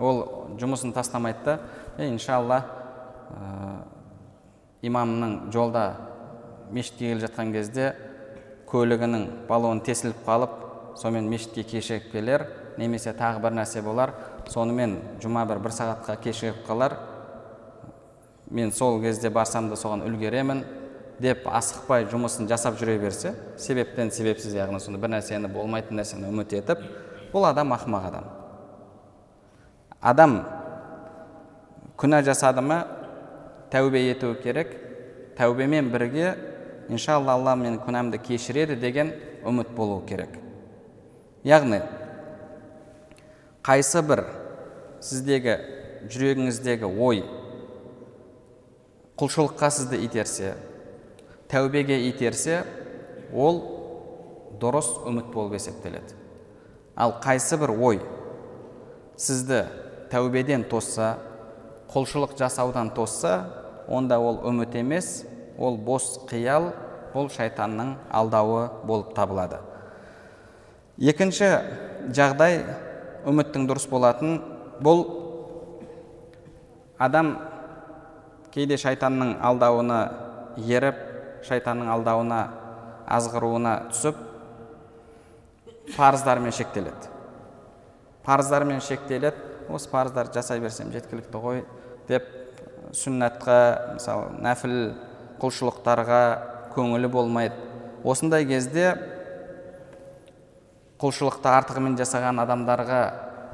Ол 0.00 0.22
жұмысын 0.60 0.94
тастамайды 0.96 1.44
да 1.44 1.58
е 1.98 2.08
иншалла 2.08 2.62
имамның 4.82 5.52
жолда 5.52 5.84
мешітке 6.72 7.12
келе 7.12 7.26
жатқан 7.26 7.52
кезде 7.52 7.92
көлігінің 8.70 9.28
баллоны 9.48 9.84
тесіліп 9.84 10.24
қалып 10.26 10.58
сонымен 10.96 11.28
мешітке 11.30 11.62
кешігіп 11.62 12.10
келер. 12.12 12.46
Немесе 12.78 13.12
тағы 13.12 13.42
бір 13.44 13.58
нәрсе 13.60 13.82
болар. 13.84 14.14
Сонымен 14.48 14.96
жұма 15.20 15.44
бір 15.46 15.60
бір 15.60 15.74
сағатқа 15.76 16.16
кешігіп 16.24 16.64
қалар. 16.66 16.96
Мен 18.50 18.72
сол 18.72 19.00
кезде 19.02 19.30
барсам 19.30 19.68
да 19.68 19.76
соған 19.76 20.06
үлгеремін. 20.08 20.64
Деп 21.22 21.46
асықпай 21.46 22.06
жұмысын 22.10 22.48
жасап 22.50 22.78
жүре 22.80 22.98
берсе 23.00 23.34
себептен 23.60 24.10
себепсіз 24.10 24.56
яғни 24.56 24.80
сонда 24.82 25.00
бір 25.02 25.14
нәрсені 25.16 25.50
болмайтын 25.52 26.00
нәрсені 26.00 26.30
үміт 26.30 26.54
етіп 26.58 26.82
бұл 27.32 27.46
адам 27.48 27.72
ақымақ 27.76 28.08
адам. 28.08 28.26
Адам 30.00 30.36
күнә 32.00 32.22
жасады 32.26 32.64
ма 32.66 32.80
тәубе 33.70 34.02
етуі 34.10 34.34
керек 34.42 34.74
тәубемен 35.38 35.92
бірге 35.92 36.34
иншалла 36.90 37.36
алла 37.38 37.54
менің 37.56 37.78
күнәмді 37.86 38.18
кешіреді 38.26 38.76
деген 38.76 39.14
үміт 39.46 39.70
болу 39.76 40.02
керек. 40.06 40.34
Яғни 41.46 41.80
қайсы 43.62 44.02
бір 44.02 44.26
сіздегі 45.02 45.56
жүрегіңіздегі 46.10 46.90
ой 46.90 47.22
құлшылыққа 49.18 49.70
сізді 49.70 50.02
итерсе 50.02 50.54
тәубеге 51.52 51.98
итерсе 52.08 52.62
ол 53.32 53.60
дұрыс 54.60 54.88
үміт 55.08 55.28
болып 55.34 55.58
есептеледі. 55.58 56.16
Ал 56.96 57.16
қайсы 57.22 57.58
бір 57.60 57.74
ой 57.76 58.00
сізді 59.20 59.64
тәубеден 60.12 60.64
тосса 60.68 61.18
құлшылық 61.92 62.36
жасаудан 62.38 62.92
тосса 62.96 63.34
онда 63.88 64.18
ол 64.20 64.40
үміт 64.48 64.74
емес 64.80 65.26
ол 65.58 65.76
бос 65.76 66.22
қиял 66.30 66.72
бұл 67.12 67.28
шайтанның 67.32 67.96
алдауы 68.08 68.68
болып 68.88 69.12
табылады. 69.16 69.60
Екінші 70.96 71.50
жағдай 72.16 72.62
үміттің 73.28 73.68
дұрыс 73.68 73.88
болатын 73.90 74.38
бұл 74.80 75.04
адам 76.98 77.34
кейде 78.54 78.78
шайтанның 78.80 79.36
алдауына 79.44 80.00
еріп 80.56 81.11
шайтанның 81.46 81.90
алдауына 81.92 82.40
азғыруына 83.12 83.74
түсіп 83.92 84.18
парыздармен 85.96 86.54
шектеледі. 86.54 87.10
Парыздармен 88.24 88.80
шектеледі 88.80 89.50
осы 89.72 89.90
парыздарды 89.90 90.38
жасай 90.38 90.60
берсем 90.62 90.92
жеткілікті 90.94 91.42
ғой 91.42 91.64
деп 92.08 92.28
сүннатқа 92.94 93.58
мысалы 93.96 94.30
нәпіл 94.44 94.76
құлшылықтарға 95.42 96.22
көңілі 96.74 97.10
болмайды. 97.10 97.56
Осындай 98.04 98.46
кезде 98.46 98.92
құлшылықты 101.02 101.50
артығымен 101.50 101.96
жасаған 101.98 102.42
адамдарға 102.44 103.02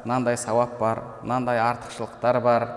мынандай 0.05 0.37
сауап 0.37 0.79
бар 0.81 1.03
мынандай 1.23 1.61
артықшылықтар 1.63 2.41
бар. 2.45 2.69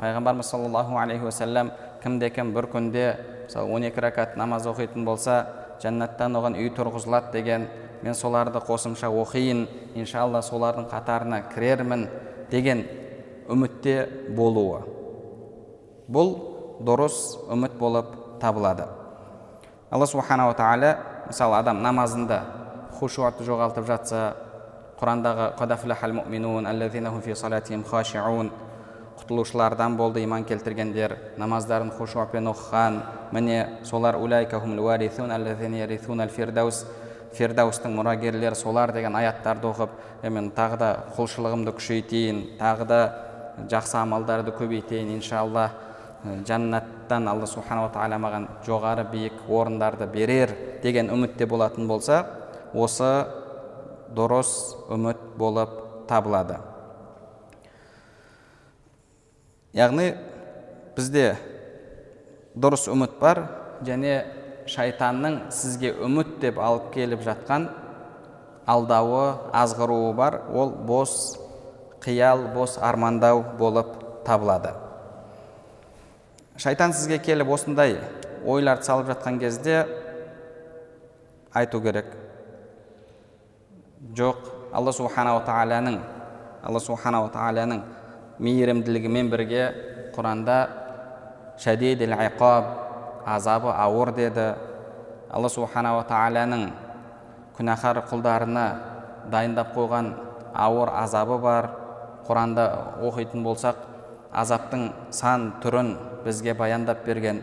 Пайғамбарымыз 0.00 0.50
саллаллаху 0.50 0.98
алейхи 0.98 1.24
уассалам 1.24 1.70
кімде 2.02 2.30
кім 2.30 2.52
бір 2.54 2.68
күнде 2.70 3.06
мысалы 3.46 3.72
он 3.74 3.86
екі 3.88 4.00
рәкат 4.00 4.36
намаз 4.36 4.66
оқитын 4.66 5.04
болса 5.04 5.46
жәннаттан 5.82 6.36
оған 6.38 6.58
үй 6.58 6.70
тұрғызылады 6.74 7.32
деген 7.32 7.68
мен 8.02 8.14
соларды 8.14 8.60
қосымша 8.60 9.08
оқиын 9.08 9.66
иншалла 9.94 10.42
солардың 10.42 10.88
қатарына 10.90 11.42
кірермін 11.54 12.08
деген 12.50 12.84
үмітте 13.48 14.08
болуы. 14.36 14.82
Бұл 16.08 16.34
дұрыс 16.84 17.38
үміт 17.52 17.78
болып 17.78 18.12
табылады. 18.40 18.86
Алла 19.90 20.06
субханала 20.06 20.54
тағала 20.58 20.96
мысалы 21.28 21.56
адам 21.58 21.82
намазында 21.82 22.42
хушуатты 22.98 23.44
жоғалтып 23.46 23.86
жатса 23.88 24.34
құрандағы 25.00 25.54
құтылушылардан 29.20 29.96
болды 29.96 30.24
иман 30.24 30.44
келтіргендер 30.44 31.16
намаздарын 31.38 31.90
хушуаппен 31.94 32.50
оқыған 32.50 33.00
міне 33.32 33.78
солар 33.84 34.16
фирдаустың 37.34 37.94
мұрагерлері 37.98 38.56
солар 38.58 38.92
деген 38.94 39.16
аяттарды 39.18 39.68
оқып 39.68 39.94
мен 40.30 40.50
тағы 40.54 40.78
да 40.80 40.90
құлшылығымды 41.16 41.74
күшейтейін 41.78 42.42
тағы 42.60 42.86
да 42.90 43.00
жақсы 43.70 43.96
амалдарды 44.00 44.54
көбейтейін 44.54 45.14
иншалла 45.16 45.70
жәннаттан 46.24 47.28
алла 47.30 47.48
субханала 47.50 47.90
тағала 47.94 48.20
маған 48.22 48.46
жоғары 48.66 49.06
биік 49.10 49.48
орындарды 49.48 50.06
берер 50.12 50.54
деген 50.82 51.10
үмітте 51.14 51.46
болатын 51.50 51.88
болса 51.90 52.22
осы 52.72 53.10
дұрыс 54.14 54.54
үміт 54.94 55.26
болып 55.38 55.74
табылады 56.08 56.60
яғни 59.74 60.14
бізде 60.96 61.34
дұрыс 62.54 62.86
үміт 62.92 63.18
бар 63.20 63.42
және 63.84 64.22
шайтанның 64.70 65.40
сізге 65.52 65.92
үміт 66.06 66.38
деп 66.40 66.60
алып 66.62 66.92
келіп 66.94 67.24
жатқан 67.26 67.68
алдауы 68.66 69.50
азғыруы 69.52 70.12
бар. 70.16 70.40
Ол 70.52 70.70
бос 70.70 71.36
қиял 72.04 72.46
бос 72.54 72.78
армандау 72.78 73.42
болып 73.58 73.92
табылады. 74.24 74.72
Шайтан 76.56 76.94
сізге 76.94 77.18
келіп 77.18 77.50
осындай 77.50 77.98
ойларды 78.46 78.86
салып 78.86 79.10
жатқан 79.10 79.38
кезде 79.40 79.86
айту 81.52 81.80
керек. 81.82 82.06
Жоқ 84.14 84.70
алла 84.72 84.92
субханала 84.92 85.42
тағаланың 85.44 85.98
алла 86.62 86.80
субханала 86.80 87.32
тағаланың 87.34 87.82
мейірімділігімен 88.38 89.30
бірге 89.30 89.64
құранда 90.14 90.56
шәдидил 91.60 92.14
иқаб 92.16 92.64
азабы 93.26 93.70
ауыр 93.72 94.12
деді. 94.14 94.54
Алла 95.30 95.48
субханала 95.50 96.04
тағаланың 96.06 96.68
күнәһар 97.56 98.02
құлдарына 98.10 98.66
дайындап 99.30 99.74
қойған 99.74 100.12
ауыр 100.54 100.92
азабы 101.02 101.38
бар. 101.38 101.70
Құранда 102.28 102.68
оқитын 103.04 103.42
болсақ 103.44 103.80
азаптың 104.32 104.88
сан 105.10 105.52
түрін 105.62 105.96
бізге 106.24 106.54
баяндап 106.54 107.04
берген. 107.06 107.42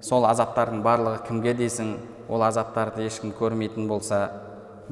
Сол 0.00 0.26
азаптардың 0.28 0.82
барлығы 0.84 1.22
кімге 1.28 1.54
дейсің? 1.56 1.96
Ол 2.28 2.42
азаптарды 2.42 3.06
ешкім 3.06 3.32
көрмейтін 3.38 3.86
болса 3.88 4.26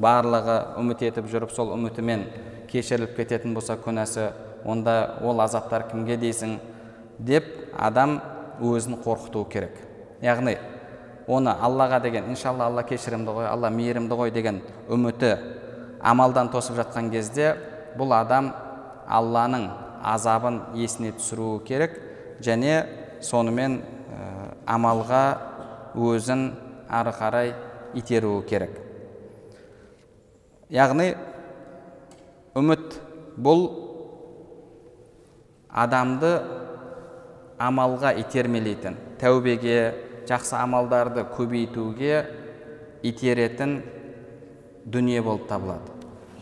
барлығы 0.01 0.55
үміт 0.79 1.03
етіп 1.07 1.27
жүріп 1.31 1.51
сол 1.55 1.73
үмітімен 1.75 2.25
кешіріліп 2.71 3.15
кететін 3.17 3.53
болса 3.55 3.75
күнәсі 3.79 4.29
онда 4.65 5.19
ол 5.21 5.41
азаптар 5.41 5.87
кімге 5.91 6.17
дейсің 6.17 6.57
деп 7.19 7.45
адам 7.77 8.19
өзін 8.61 8.97
қорқыту 9.03 9.45
керек. 9.49 9.77
Яғни 10.21 10.57
оны 11.27 11.53
аллаға 11.53 12.01
деген 12.01 12.29
иншалла 12.31 12.67
алла 12.69 12.83
кешірімді 12.83 13.33
ғой 13.35 13.47
алла 13.49 13.69
мейірімді 13.69 14.17
ғой 14.17 14.31
деген 14.31 14.61
үміті 14.89 15.35
амалдан 16.01 16.49
тосып 16.53 16.77
жатқан 16.81 17.09
кезде 17.13 17.55
бұл 17.97 18.13
адам 18.17 18.51
алланың 19.07 19.69
азабын 20.05 20.61
есіне 20.75 21.13
түсіруі 21.17 21.63
керек 21.65 21.99
және 22.45 22.85
сонымен 23.21 23.79
амалға 24.65 25.23
өзін 25.95 26.51
ары 26.89 27.13
қарай 27.15 27.53
итеруі 27.95 28.43
керек. 28.45 28.77
Яғни 30.69 31.13
үміт 32.57 32.99
бұл 33.37 33.65
адамды 35.75 36.31
амалға 37.59 38.13
итермелейтін 38.21 38.95
тәубеге 39.19 39.79
жақсы 40.29 40.55
амалдарды 40.57 41.25
көбейтуге 41.35 42.25
итеретін 43.03 43.81
дүние 44.85 45.21
болып 45.21 45.47
табылады. 45.49 45.91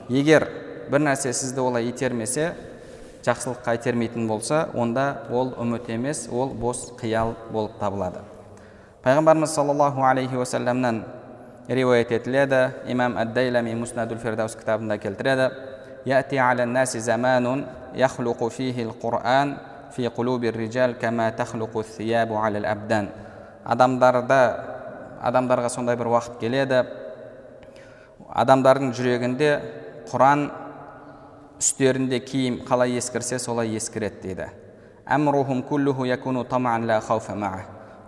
Егер 0.09 0.47
бір 0.91 1.03
нәрсе 1.07 1.33
сізді 1.33 1.61
олай 1.63 1.89
итермесе 1.89 2.53
жақсылыққа 3.25 3.75
итермейтін 3.79 4.27
болса 4.27 4.69
онда 4.73 5.25
ол 5.31 5.53
үміт 5.59 5.89
емес 5.89 6.27
ол 6.31 6.53
бос 6.53 6.91
қиял 6.99 7.35
болып 7.51 7.77
табылады. 7.79 8.21
Пайғамбарымыз 9.03 9.53
саллаллаху 9.55 10.03
алейхи 10.05 10.35
уассаламнан 10.35 11.03
риуаят 11.67 12.11
етіледі 12.11 12.73
имам 12.87 13.17
ад 13.17 13.33
дайлами 13.33 13.73
муснадул 13.75 14.17
фирдаус 14.17 14.55
кітабында 14.55 14.97
келтіреді 14.97 15.49
يأتي 17.94 18.22
على 18.22 18.30
الناس 18.30 18.32
زمان 18.32 18.34
يخلق 18.34 18.48
فيه 18.48 18.82
القرآن 18.82 19.56
في 19.90 20.06
قلوب 20.06 20.44
الرجال 20.44 20.92
كما 20.92 21.30
تخلق 21.30 21.78
الثياب 21.78 22.32
على 22.32 22.58
الأبدان 22.58 23.08
адамдарда 23.68 24.64
адамдарға 25.20 25.68
сондай 25.68 25.96
бір 26.00 26.08
уақыт 26.08 26.38
келеді 26.40 26.86
адамдардың 28.32 28.94
жүрегінде 28.96 29.50
құран 30.08 30.50
үстерінде 31.60 32.20
киім 32.24 32.64
қалай 32.64 32.96
ескірсе 32.96 33.38
солай 33.38 33.76
ескіреді 33.76 34.22
дейді 34.22 34.48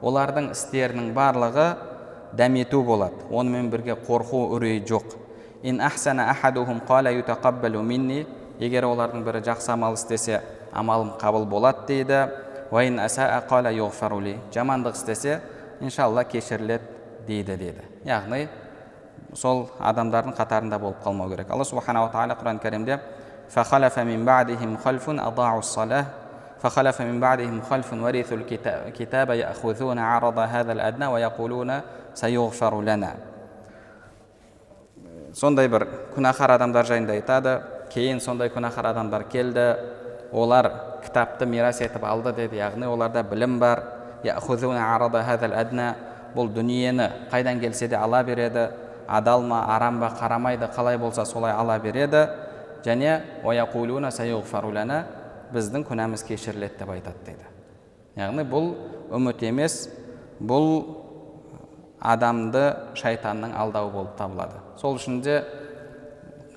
олардың 0.00 0.50
істерінің 0.54 1.12
барлығы 1.12 1.76
дәмету 2.32 2.82
болады 2.84 3.14
онымен 3.28 3.70
бірге 3.70 3.98
қорқу 4.00 4.56
үрей 4.56 4.80
жоқ 4.80 5.04
егер 8.61 8.84
олардың 8.88 9.24
бірі 9.24 9.42
жақсы 9.46 9.72
амал 9.72 9.94
істесе 9.94 10.40
амалым 10.72 11.14
қабыл 11.20 11.46
болады 11.46 11.86
дейді 11.86 12.28
жамандық 14.54 14.94
істесе 14.94 15.40
иншалла 15.80 16.24
кешіріледі 16.24 16.84
дейді 17.26 17.56
деді 17.56 17.82
яғни 18.04 18.48
сол 19.34 19.66
адамдардың 19.80 20.36
қатарында 20.36 20.78
болып 20.78 21.02
қалмау 21.04 21.28
керек 21.30 21.50
алла 21.50 21.64
субханала 21.64 22.11
тағала 22.12 22.36
құран 22.38 22.61
кәрімде 22.62 23.00
فخلف 23.50 23.98
من 23.98 24.24
بعدهم 24.24 24.76
خلف 24.76 25.11
أضاعوا 25.11 25.58
الصلاة 25.58 26.06
فخلف 26.62 27.00
من 27.00 27.20
بعدهم 27.20 27.61
خلف 27.61 27.92
ورثوا 27.92 28.36
الكتاب 28.86 29.30
يأخذون 29.30 29.98
عرض 29.98 30.38
هذا 30.38 30.72
الأدنى 30.72 31.06
ويقولون 31.06 31.80
سيغفر 32.14 32.82
لنا 32.82 33.12
сондай 35.30 35.68
бір 35.70 35.84
күнәһар 36.11 36.56
адамдар 36.56 36.88
жайында 36.88 37.14
айтады 37.14 37.52
кейін 37.93 38.19
сондай 38.19 38.49
күнәһар 38.53 38.91
адамдар 38.91 39.25
келді 39.31 39.65
олар 40.31 40.71
кітапты 41.05 41.45
мирас 41.45 41.81
етіп 41.81 42.03
алды 42.05 42.33
деді 42.36 42.59
яғни 42.59 42.88
оларда 42.89 43.23
білім 43.23 43.59
бар 43.59 43.83
бұл 46.36 46.49
дүниені 46.51 47.29
қайдан 47.31 47.59
келсе 47.61 47.88
де 47.88 47.95
ала 47.95 48.23
береді 48.23 48.69
адал 49.07 49.41
ма 49.41 49.63
арам 49.75 49.99
ба 49.99 50.11
қарамайды 50.19 50.67
қалай 50.75 50.97
болса 50.97 51.25
солай 51.25 51.53
ала 51.53 51.79
береді 51.79 52.27
және 52.83 53.21
біздің 55.53 55.86
күнәміз 55.88 56.25
кешіріледі 56.27 56.79
деп 56.79 56.89
айтады 56.89 57.25
дейді 57.25 57.45
яғни 58.19 58.45
бұл 58.49 58.71
үміт 59.13 59.43
емес 59.45 59.88
бұл 60.41 60.67
адамды 62.01 62.65
шайтанның 62.97 63.53
алдауы 63.55 63.91
болып 63.93 64.17
табылады 64.17 64.59
сол 64.81 64.97
үшін 64.99 65.21
де 65.23 65.43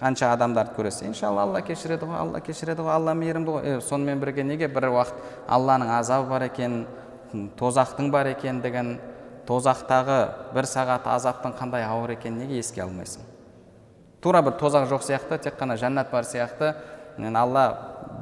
қанша 0.01 0.33
адамдарды 0.33 0.75
көресіз. 0.77 1.09
Иншалла 1.09 1.43
алла 1.43 1.61
кешіреді 1.63 2.07
ғой 2.07 2.19
алла 2.21 2.41
кешіреді 2.41 2.85
ғой 2.87 2.95
алла 2.95 3.15
мейірімді 3.15 3.55
ғой. 3.55 3.65
Е, 3.67 3.81
сонымен 3.81 4.21
бірге 4.21 4.45
неге 4.45 4.69
бір 4.69 4.91
уақыт 4.93 5.23
алланың 5.49 5.91
азабы 5.99 6.29
бар 6.31 6.47
екен 6.47 6.85
тозақтың 7.59 8.11
бар 8.11 8.31
екендігін 8.35 8.99
тозақтағы 9.49 10.19
бір 10.55 10.69
сағат 10.69 11.09
азаптың 11.09 11.57
қандай 11.59 11.85
ауыр 11.89 12.15
екенін 12.15 12.45
неге 12.45 12.61
еске 12.63 12.83
алмайсың? 12.85 13.27
Тура 14.23 14.43
бір 14.43 14.59
тозақ 14.61 14.89
жоқ 14.91 15.05
сияқты 15.07 15.39
тек 15.43 15.59
қана 15.59 15.77
жәннат 15.81 16.11
бар 16.13 16.25
сияқты. 16.25 16.75
Алла 17.19 17.65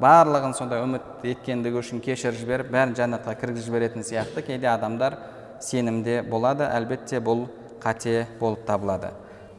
барлығын 0.00 0.54
сондай 0.56 0.80
үміт 0.80 1.24
еткендігі 1.24 1.82
үшін 1.82 2.00
кешіріп 2.04 2.38
жіберіп 2.40 2.70
бәрін 2.72 2.94
жәннатқа 2.96 3.34
кіргізіп 3.36 3.68
жіберетін 3.68 4.04
сияқты. 4.04 4.42
Кейде 4.42 4.70
адамдар 4.72 5.18
сенімде 5.60 6.22
болады 6.22 6.64
әлбетте 6.64 7.20
бұл 7.20 7.46
қате 7.82 8.26
болып 8.40 8.64
табылады. 8.66 9.12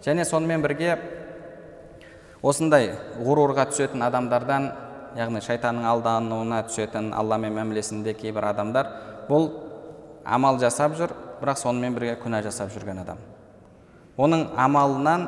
Және 0.06 0.26
сонымен 0.26 0.62
бірге 0.62 0.98
осындай 2.42 2.92
ғұрурға 3.22 3.68
түсетін 3.72 4.04
адамдардан 4.06 4.70
яғни 5.18 5.42
шайтанның 5.42 5.88
алдануына 5.90 6.62
түсетін 6.68 7.10
алламен 7.18 7.56
мәмілесінде 7.58 8.14
кейбір 8.18 8.52
адамдар 8.52 8.92
бұл 9.30 9.50
амал 10.26 10.60
жасап 10.62 10.98
жүр 11.00 11.14
бірақ 11.42 11.62
сонымен 11.62 11.96
бірге 11.96 12.18
күнә 12.22 12.44
жасап 12.46 12.72
жүрген 12.74 13.02
адам. 13.02 13.18
Оның 14.18 14.48
амалынан 14.58 15.28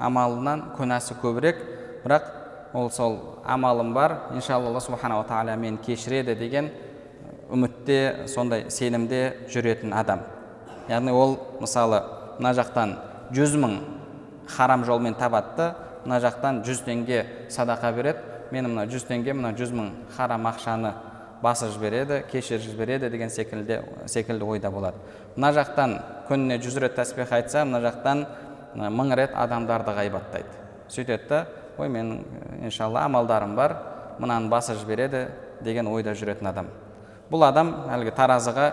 амалынан 0.00 0.64
күнәсі 0.78 1.16
көбірек 1.22 1.62
бірақ 2.04 2.30
ол 2.74 2.90
сол 2.90 3.18
амалым 3.44 3.92
бар 3.94 4.16
иншалла 4.34 4.70
алла 4.70 4.80
субханала 4.80 5.24
тағала 5.28 5.56
мені 5.56 5.78
кешіреді 5.84 6.34
деген 6.38 6.70
үмітте 7.50 8.26
сондай 8.28 8.70
сенімде 8.70 9.46
жүретін 9.50 9.94
адам. 9.94 10.22
Яғни 10.88 11.12
ол 11.12 11.36
мысалы 11.60 12.02
мына 12.38 12.54
жақтан 12.54 12.96
жүз 13.34 13.56
мың 13.58 13.78
харам 14.48 14.84
жолмен 14.84 15.14
табады 15.14 15.74
мына 16.04 16.20
жақтан 16.20 16.62
жүз 16.66 16.82
теңге 16.86 17.24
садақа 17.48 17.92
береді. 17.92 18.18
Мені 18.50 18.68
мына 18.68 18.86
жүз 18.90 19.06
теңге 19.08 19.34
мына 19.36 19.52
жүз 19.58 19.72
мың 19.76 19.90
харам 20.16 20.46
ақшаны 20.50 20.92
басып 21.42 21.72
жібереді 21.76 22.22
кешіріп 22.30 22.62
жібереді 22.66 23.10
деген 23.10 23.30
секілді 23.30 23.80
секілді 24.06 24.44
ойда 24.44 24.70
болады. 24.70 24.96
Мына 25.36 25.52
жақтан 25.56 25.96
күніне 26.28 26.58
жүз 26.60 26.80
рет 26.82 26.96
тәсбих 26.98 27.32
айтса 27.32 27.64
мына 27.64 27.80
жақтан 27.84 28.26
мың 28.74 29.14
рет 29.16 29.34
адамдарды 29.34 29.94
ғайбаттайды. 29.96 30.50
Сөйтеді 30.88 31.28
да 31.28 31.46
ой 31.78 31.88
менің 31.88 32.66
иншалла 32.66 33.04
амалдарым 33.06 33.56
бар 33.56 33.76
мынаны 34.18 34.48
басып 34.48 34.78
жібереді 34.82 35.28
деген 35.62 35.88
ойда 35.88 36.14
жүретін 36.14 36.50
адам. 36.50 36.68
Бұл 37.30 37.46
адам 37.46 37.72
әлгі 37.94 38.12
таразыға 38.16 38.68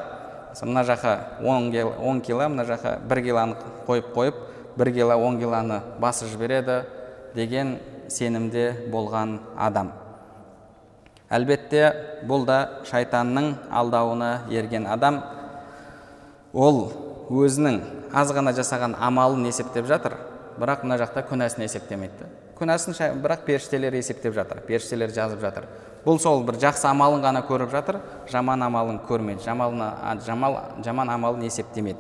мына 0.66 0.84
жаққа 0.88 1.44
он, 1.46 2.22
кило 2.22 2.50
мына 2.50 2.66
жаққа 2.66 2.98
бір 3.08 3.22
килоны 3.24 3.56
қойып 3.88 4.14
қойып 4.16 4.36
бір 4.78 4.92
кило 4.94 5.16
он 5.16 5.40
килоны 5.40 5.82
басып 6.00 6.30
жібереді 6.32 6.84
деген 7.38 7.78
сенімде 8.10 8.72
болған 8.92 9.38
адам. 9.58 9.92
Әлбетте 11.30 11.92
бұл 12.28 12.46
да 12.48 12.60
шайтанның 12.88 13.54
алдауына 13.70 14.48
ерген 14.52 14.88
адам. 14.88 15.20
Ол 16.54 16.88
өзінің 17.30 17.82
аз 18.16 18.32
ғана 18.34 18.54
жасаған 18.56 18.96
амалын 18.96 19.50
есептеп 19.50 19.90
жатыр. 19.90 20.16
Бірақ 20.58 20.86
мына 20.88 20.98
жақта 20.98 21.26
күнәсін 21.28 21.68
есептемейді. 21.68 22.30
Күнәсін 22.58 22.96
бірақ 23.22 23.44
періштелер 23.46 23.94
есептеп 24.00 24.34
жатыр 24.34 24.64
періштелер 24.66 25.12
жазып 25.14 25.44
жатыр. 25.44 25.68
Бұл 26.06 26.22
сол 26.24 26.42
бір 26.48 26.58
жақсы 26.64 26.88
амалын 26.90 27.22
ғана 27.22 27.44
көріп 27.46 27.70
жатыр 27.76 28.00
жаман 28.32 28.64
амалын 28.64 29.02
көрмейді 29.10 29.44
жамалына, 29.44 29.92
жамал, 30.26 30.58
жаман 30.86 31.12
амалын 31.12 31.44
есептемейді. 31.50 32.00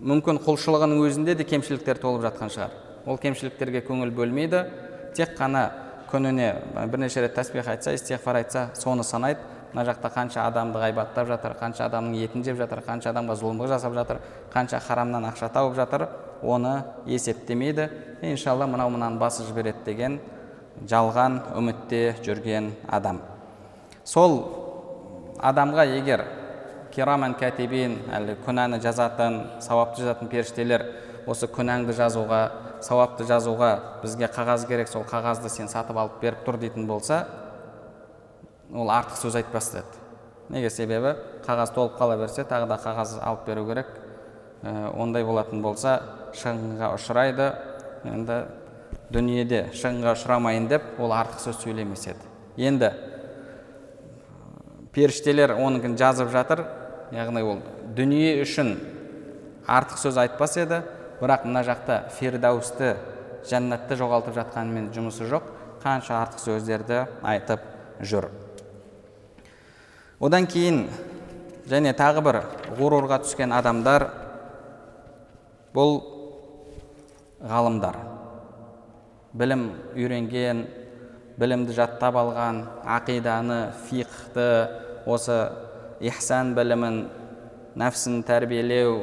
Мүмкін 0.00 0.40
құлшылығының 0.42 1.04
өзінде 1.04 1.36
де 1.36 1.44
кемшіліктер 1.44 2.00
толып 2.00 2.24
жатқан 2.24 2.50
шығар. 2.52 2.72
Ол 3.06 3.18
кемшіліктерге 3.18 3.82
көңіл 3.86 4.10
бөлмейді. 4.14 4.64
Тек 5.16 5.36
қана 5.38 5.70
күніне 6.10 6.52
бірнеше 6.90 7.22
рет 7.24 7.34
тәсбих 7.38 7.68
айтса 7.70 7.94
истиғфар 7.94 8.42
айтса 8.42 8.68
соны 8.74 9.04
санайды. 9.04 9.40
Мына 9.72 9.84
жақта 9.90 10.08
қанша 10.08 10.44
адамды 10.46 10.78
ғайбаттап 10.80 11.26
жатыр 11.28 11.56
қанша 11.58 11.86
адамның 11.86 12.16
етін 12.22 12.44
жеп 12.46 12.56
жатыр 12.56 12.80
қанша 12.86 13.10
адамға 13.10 13.34
зұлымдық 13.36 13.68
жасап 13.68 13.92
жатыр 13.92 14.20
қанша 14.52 14.80
харамнан 14.80 15.26
ақша 15.28 15.50
тауып 15.52 15.74
жатыр 15.76 16.06
оны 16.42 16.84
есептемейді. 17.04 17.90
Иншалла 18.22 18.66
мынау 18.66 18.90
мынаны 18.94 19.18
басып 19.18 19.50
жібереді 19.50 19.84
деген 19.84 20.20
жалған 20.88 21.42
үмітте 21.58 22.14
жүрген 22.24 22.70
адам. 22.88 23.20
Сол 24.04 24.38
адамға 25.36 25.84
егер 25.98 26.24
кираман 26.94 27.34
кәтибин 27.36 27.98
әлі 28.16 28.38
күнәні 28.46 28.80
жазатын 28.80 29.42
сауапты 29.60 30.06
жазатын 30.06 30.30
періштелер 30.32 30.86
осы 31.26 31.48
күнәңді 31.50 31.94
жазуға 31.96 32.40
сауапты 32.86 33.26
жазуға 33.26 33.70
бізге 34.02 34.28
қағаз 34.30 34.66
керек 34.68 34.88
сол 34.88 35.04
қағазды 35.08 35.50
сен 35.50 35.68
сатып 35.68 35.98
алып 35.98 36.20
беріп 36.22 36.44
тұр 36.46 36.58
дейтін 36.62 36.86
болса 36.86 37.24
ол 38.72 38.90
артық 38.90 39.18
сөз 39.20 39.38
айтпас 39.38 39.70
деді. 39.74 40.02
Неге 40.50 40.70
себебі? 40.70 41.16
Қағаз 41.46 41.72
толып 41.74 41.98
қала 41.98 42.16
берсе 42.18 42.44
тағы 42.46 42.68
да 42.70 42.78
қағаз 42.82 43.16
алып 43.22 43.46
беру 43.46 43.66
керек. 43.66 43.86
Ә, 44.62 44.92
ондай 44.94 45.24
болатын 45.24 45.62
болса 45.62 46.00
шығынға 46.34 46.92
ұшырайды. 46.94 47.50
Енді 48.06 48.40
дүниеде 49.10 49.62
шығынға 49.74 50.14
ұшырамайын 50.16 50.68
деп 50.70 51.00
ол 51.02 51.14
артық 51.14 51.42
сөз 51.42 51.60
сөйлемес 51.62 52.06
еді. 52.10 52.30
Енді 52.56 52.92
періштелер 54.94 55.56
оныкін 55.58 55.96
жазып 55.98 56.30
жатыр. 56.34 56.66
Яғни 57.14 57.42
ол 57.46 57.62
дүние 57.96 58.40
үшін 58.42 58.76
артық 59.66 59.98
сөз 60.02 60.18
айтпас 60.22 60.56
еді 60.62 60.82
бірақ 61.20 61.46
мына 61.48 61.62
жақта 61.66 62.00
фирдаусты 62.16 62.96
жәннатты 63.48 63.96
жоғалтып 63.98 64.36
жатқанымен 64.36 64.90
жұмысы 64.94 65.28
жоқ 65.30 65.48
қанша 65.82 66.20
артық 66.22 66.42
сөздерді 66.42 67.04
айтып 67.22 67.62
жүр. 68.02 68.28
Одан 70.20 70.46
кейін 70.50 70.86
және 71.68 71.92
тағы 71.96 72.24
бір 72.24 72.40
ғұрурға 72.78 73.20
түскен 73.24 73.52
адамдар 73.52 74.08
бұл 75.76 76.00
ғалымдар. 77.44 77.98
Білім 79.36 79.68
үйренген 79.94 80.64
білімді 81.36 81.76
жаттап 81.76 82.16
алған 82.16 82.62
ақиданы 82.96 83.60
фиқхты 83.90 84.46
осы 85.06 85.36
ихсан 86.00 86.54
білімін 86.56 87.02
нәпсін 87.76 88.22
тәрбиелеу 88.26 89.02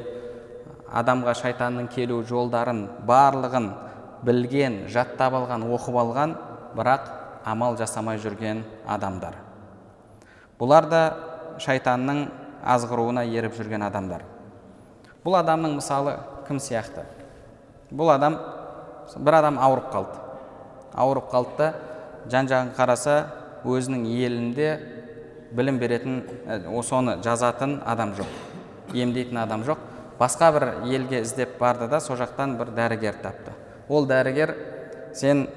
адамға 0.93 1.33
шайтанның 1.39 1.89
келу 1.93 2.21
жолдарын 2.27 2.85
барлығын 3.07 3.69
білген 4.25 4.83
жаттап 4.93 5.35
алған 5.39 5.65
оқып 5.73 5.97
алған 6.03 6.35
бірақ 6.77 7.09
амал 7.45 7.77
жасамай 7.77 8.19
жүрген 8.21 8.63
адамдар. 8.87 9.35
Бұлар 10.59 10.87
да 10.89 11.01
шайтанның 11.59 12.27
азғыруына 12.63 13.25
еріп 13.27 13.57
жүрген 13.57 13.83
адамдар. 13.89 14.23
Бұл 15.23 15.37
адамның 15.39 15.77
мысалы 15.79 16.17
кім 16.47 16.59
сияқты? 16.61 17.03
Бұл 17.91 18.13
адам 18.13 18.37
бір 19.17 19.39
адам 19.39 19.59
ауырып 19.59 19.89
қалды. 19.93 20.19
Ауырып 20.93 21.31
қалды 21.31 21.57
да 21.57 21.73
жан 22.29 22.47
жағын 22.47 22.73
қараса 22.77 23.15
өзінің 23.65 24.05
елінде 24.07 24.69
білім 25.51 25.79
беретін 25.79 26.21
соны 26.83 27.17
жазатын 27.23 27.79
адам 27.85 28.13
жоқ 28.17 28.93
емдейтін 28.93 29.41
адам 29.43 29.63
жоқ. 29.67 29.92
Басқа 30.23 30.51
бір 30.55 30.65
елге 30.87 31.21
іздеп 31.21 31.57
барды 31.59 31.89
да 31.91 31.99
сол 31.99 32.17
жақтан 32.17 32.55
бір 32.57 32.71
дәрігер 32.77 33.19
тапты. 33.21 33.51
Ол 33.89 34.07
дәрігер 34.07 34.55
сен 35.13 35.47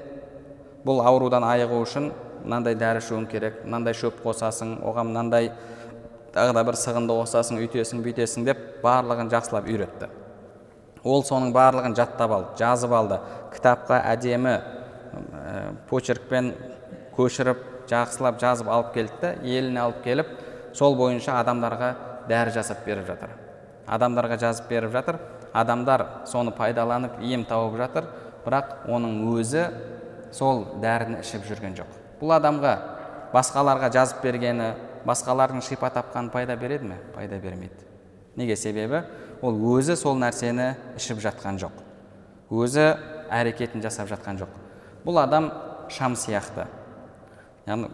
бұл 0.85 0.99
аурудан 1.07 1.45
айығу 1.47 1.79
үшін 1.85 2.11
мынандай 2.43 2.75
дәрі 2.75 3.01
ішуің 3.03 3.27
керек 3.31 3.63
мынандай 3.65 3.95
шөп 3.97 4.19
қосасың 4.25 4.77
оған 4.87 5.11
мынандай 5.11 5.51
тағы 6.35 6.53
да 6.57 6.63
бір 6.67 6.77
сығынды 6.79 7.15
қосасың 7.17 7.61
үйтесің 7.63 8.03
бүйтесің 8.05 8.45
деп 8.47 8.61
барлығын 8.83 9.31
жақсылап 9.31 9.69
үйретті. 9.71 10.11
Ол 11.03 11.23
соның 11.23 11.53
барлығын 11.55 11.95
жаттап 11.95 12.35
алды 12.35 12.59
жазып 12.59 12.93
алды. 12.93 13.19
Кітапқа 13.55 14.01
әдемі 14.11 14.53
ә, 14.53 14.61
почеркпен 15.89 16.53
көшіріп 17.15 17.63
жақсылап 17.89 18.39
жазып 18.43 18.69
алып 18.69 18.93
келді 18.99 19.33
еліне 19.43 19.85
алып 19.87 20.03
келіп 20.03 20.37
сол 20.75 20.99
бойынша 20.99 21.39
адамдарға 21.41 21.93
дәрі 22.29 22.57
жасап 22.59 22.83
беріп 22.85 23.07
жатыр. 23.07 23.46
Адамдарға 23.87 24.37
жазып 24.41 24.69
беріп 24.69 24.91
жатыр. 24.91 25.19
Адамдар 25.53 26.05
соны 26.27 26.51
пайдаланып 26.51 27.21
ем 27.23 27.45
тауып 27.47 27.77
жатыр. 27.79 28.09
Бірақ 28.45 28.87
оның 28.91 29.23
өзі 29.33 29.65
сол 30.31 30.65
дәріні 30.81 31.21
ішіп 31.23 31.47
жүрген 31.47 31.75
жоқ. 31.79 31.89
Бұл 32.21 32.35
адамға 32.37 32.73
басқаларға 33.33 33.89
жазып 33.93 34.21
бергені 34.23 34.73
басқалардың 35.07 35.63
шипа 35.63 35.89
тапқаны 35.93 36.31
пайда 36.31 36.55
береді 36.55 36.91
ме? 36.91 36.97
Пайда 37.15 37.39
бермейді. 37.39 37.85
Неге 38.35 38.55
себебі? 38.55 39.03
Ол 39.41 39.57
өзі 39.75 39.95
сол 39.95 40.17
нәрсені 40.19 40.73
ішіп 40.97 41.21
жатқан 41.23 41.59
жоқ. 41.61 41.75
Өзі 42.51 42.95
әрекетін 43.33 43.83
жасап 43.83 44.09
жатқан 44.11 44.39
жоқ. 44.39 44.51
Бұл 45.05 45.19
адам 45.21 45.51
шам 45.89 46.15
сияқты. 46.15 46.67
Яғни 47.67 47.89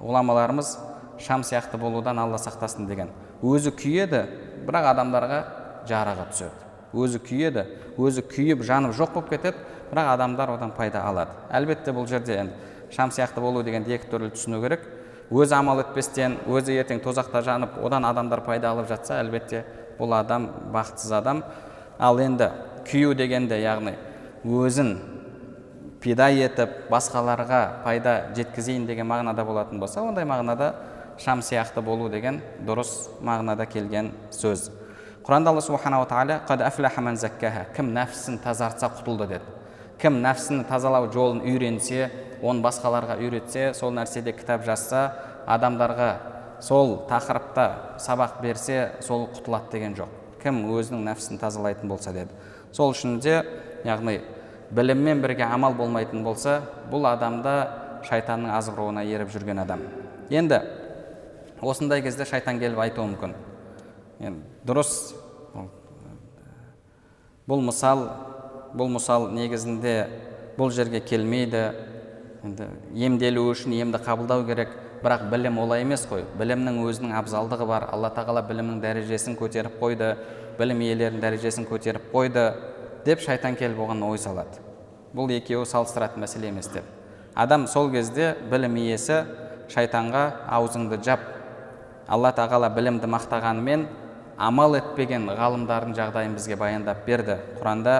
ғұламаларымыз 0.00 0.76
шам 1.20 1.42
сияқты 1.44 1.78
болудан 1.78 2.18
алла 2.18 2.38
сақтасын 2.40 2.86
деген. 2.88 3.10
Өзі 3.42 3.72
күйеді 3.76 4.26
бірақ 4.66 4.88
адамдарға 4.94 5.40
жарығы 5.88 6.26
түседі. 6.32 6.68
Өзі 6.90 7.20
күйеді 7.22 7.66
өзі 8.00 8.24
күйіп 8.26 8.64
жанып 8.66 8.96
жоқ 8.98 9.14
болып 9.14 9.30
кетеді 9.34 9.58
бірақ 9.90 10.14
адамдар 10.14 10.54
одан 10.56 10.72
пайда 10.76 11.04
алады. 11.06 11.36
Әлбетте 11.50 11.94
бұл 11.94 12.08
жерде 12.10 12.38
енді 12.40 12.94
шам 12.94 13.12
сияқты 13.14 13.40
болу 13.40 13.62
дегенді 13.62 13.94
екі 13.94 14.10
түрлі 14.10 14.32
түсіну 14.34 14.60
керек. 14.62 14.82
Өзі 15.30 15.54
амал 15.60 15.84
етпестен 15.84 16.38
өзі 16.50 16.74
ертең 16.82 17.02
тозақта 17.04 17.42
жанып 17.46 17.78
одан 17.84 18.04
адамдар 18.04 18.42
пайда 18.42 18.72
алып 18.72 18.88
жатса 18.90 19.20
әлбетте 19.22 19.64
бұл 19.98 20.16
адам 20.18 20.48
бақытсыз 20.74 21.12
адам. 21.20 21.44
Ал 21.98 22.18
енді 22.18 22.50
күйу 22.88 23.14
дегенде 23.14 23.60
яғни 23.62 23.94
өзін 24.44 24.96
пида 26.00 26.30
етіп 26.32 26.88
басқаларға 26.90 27.60
пайда 27.84 28.14
жеткізейін 28.34 28.86
деген 28.88 29.06
мағынада 29.06 29.44
болатын 29.44 29.78
болса 29.78 30.02
ондай 30.02 30.24
мағынада 30.24 30.72
шам 31.20 31.42
сияқты 31.44 31.82
болу 31.84 32.08
деген 32.08 32.40
дұрыс 32.66 33.10
мағынада 33.20 33.66
келген 33.68 34.12
сөз 34.32 34.70
құранда 35.26 35.52
алла 35.52 35.60
субханала 35.60 36.08
тағала 36.08 37.66
кім 37.76 37.92
нәпсісін 37.94 38.40
тазартса 38.44 38.88
құтылды 38.96 39.28
деді 39.28 39.58
кім 40.00 40.22
нәпсіні 40.24 40.64
тазалау 40.68 41.10
жолын 41.12 41.42
үйренсе 41.44 42.08
оны 42.40 42.64
басқаларға 42.64 43.18
үйретсе 43.20 43.74
сол 43.76 43.92
нәрседе 43.92 44.32
кітап 44.32 44.64
жазса 44.64 45.02
адамдарға 45.46 46.10
сол 46.64 47.02
тақырыпта 47.10 47.98
сабақ 48.00 48.40
берсе 48.40 48.92
сол 49.04 49.28
құтылады 49.34 49.74
деген 49.76 49.96
жоқ 49.98 50.16
кім 50.42 50.62
өзінің 50.72 51.04
нәпсісін 51.10 51.40
тазалайтын 51.42 51.88
болса 51.92 52.14
деді 52.16 52.32
сол 52.72 52.94
үшін 52.94 53.20
де 53.20 53.42
яғни 53.84 54.20
біліммен 54.70 55.20
бірге 55.20 55.44
амал 55.44 55.76
болмайтын 55.76 56.24
болса 56.24 56.62
бұл 56.90 57.04
адамда 57.12 57.56
шайтанның 58.08 58.56
азғыруына 58.56 59.04
еріп 59.04 59.32
жүрген 59.34 59.60
адам 59.66 59.84
енді 60.30 60.62
осындай 61.62 62.02
кезде 62.02 62.24
шайтан 62.24 62.58
келіп 62.60 62.78
айтуы 62.80 63.06
мүмкін. 63.12 63.34
Енді 64.20 64.44
дұрыс. 64.66 65.14
Бұл 67.48 67.64
мысал 67.66 68.04
бұл 68.76 68.92
мысал 68.94 69.28
негізінде 69.34 69.94
бұл 70.58 70.70
жерге 70.70 71.00
келмейді. 71.00 71.64
Енді 72.44 72.68
емделу 72.94 73.48
үшін 73.50 73.74
емді 73.80 74.00
қабылдау 74.04 74.46
керек. 74.46 74.76
Бірақ 75.00 75.30
білім 75.32 75.58
олай 75.58 75.82
емес 75.82 76.04
қой. 76.06 76.26
Білімнің 76.38 76.82
өзінің 76.84 77.14
абзалдығы 77.18 77.66
бар. 77.66 77.88
Алла 77.92 78.10
тағала 78.12 78.42
білімнің 78.44 78.82
дәрежесін 78.84 79.36
көтеріп 79.40 79.80
қойды. 79.80 80.12
Білім 80.58 80.82
иелерінің 80.84 81.24
дәрежесін 81.24 81.66
көтеріп 81.68 82.10
қойды 82.12 82.44
деп 83.06 83.22
шайтан 83.24 83.56
келіп 83.56 83.80
оған 83.80 84.04
ой 84.04 84.20
салады. 84.20 84.60
Бұл 85.16 85.32
екеуі 85.32 85.64
салыстыратын 85.66 86.20
мәселе 86.22 86.50
емес 86.52 86.68
деп. 86.68 86.84
Адам 87.34 87.66
сол 87.66 87.90
кезде 87.90 88.34
білім 88.50 88.76
иесі 88.76 89.22
шайтанға 89.72 90.24
аузыңды 90.52 91.00
жап. 91.02 91.20
Алла 92.10 92.32
тағала 92.34 92.68
білімді 92.74 93.06
мақтағанымен 93.06 93.86
амал 94.40 94.74
етпеген 94.78 95.28
ғалымдардың 95.38 95.94
жағдайын 95.94 96.34
бізге 96.34 96.56
баяндап 96.58 97.04
берді. 97.06 97.38
Құранда 97.60 97.96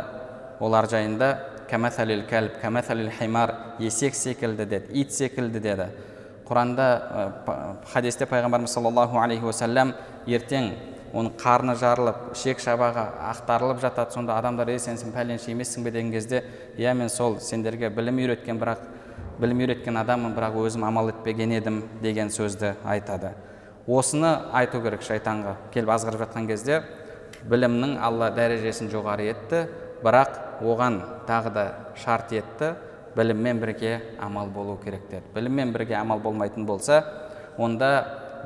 олар 0.61 0.89
жайында 0.91 1.31
кәмәсәлил 1.71 2.25
кәліп 2.29 2.59
кәмәсәлил 2.63 3.11
химар 3.21 3.55
есек 3.79 4.15
секілді 4.19 4.67
деді 4.67 5.01
ит 5.01 5.13
секілді 5.15 5.61
деді 5.63 5.91
құранда 6.49 6.87
хадисте 7.93 8.27
пайғамбарымыз 8.27 8.75
саллаллаху 8.75 9.21
алейхи 9.23 9.47
уассалам 9.47 9.93
ертең 10.27 10.73
оның 11.15 11.37
қарны 11.39 11.77
жарылып 11.79 12.33
ішек 12.35 12.59
шабағы 12.63 13.05
ақтарылып 13.31 13.81
жатады. 13.83 14.15
Сонда 14.15 14.37
адамдар 14.39 14.69
ей 14.71 14.79
сен 14.79 14.97
пәленше 15.15 15.51
емессің 15.51 15.85
бе? 15.85 15.91
деген 15.91 16.11
кезде 16.13 16.45
иә 16.77 16.95
мен 16.95 17.09
сол 17.09 17.39
сендерге 17.41 17.91
білім 17.91 18.19
үйреткен 18.19 18.59
бірақ 18.59 18.83
білім 19.39 19.63
үйреткен 19.63 19.97
адаммын 19.97 20.35
бірақ 20.35 20.59
өзім 20.59 20.87
амал 20.87 21.11
етпеген 21.11 21.53
едім 21.53 21.83
деген 22.03 22.31
сөзді 22.31 22.75
айтады. 22.85 23.35
Осыны 23.91 24.31
айту 24.55 24.81
керек 24.85 25.03
шайтанға. 25.03 25.57
Келіп 25.75 25.91
азғырып 25.97 26.23
жатқан 26.25 26.47
кезде 26.49 26.83
білімнің 27.51 27.97
алла 27.99 28.31
дәрежесін 28.37 28.91
жоғары 28.93 29.31
етті 29.33 29.65
бірақ 30.05 30.39
оған 30.63 31.01
тағы 31.29 31.53
да 31.55 31.65
шарт 31.99 32.33
етті 32.37 32.75
біліммен 33.17 33.61
бірге 33.61 34.01
амал 34.21 34.47
болу 34.47 34.79
керек 34.85 35.09
деді. 35.11 35.25
Біліммен 35.35 35.73
бірге 35.73 35.97
амал 35.99 36.21
болмайтын 36.21 36.67
болса 36.67 37.03
онда 37.59 37.91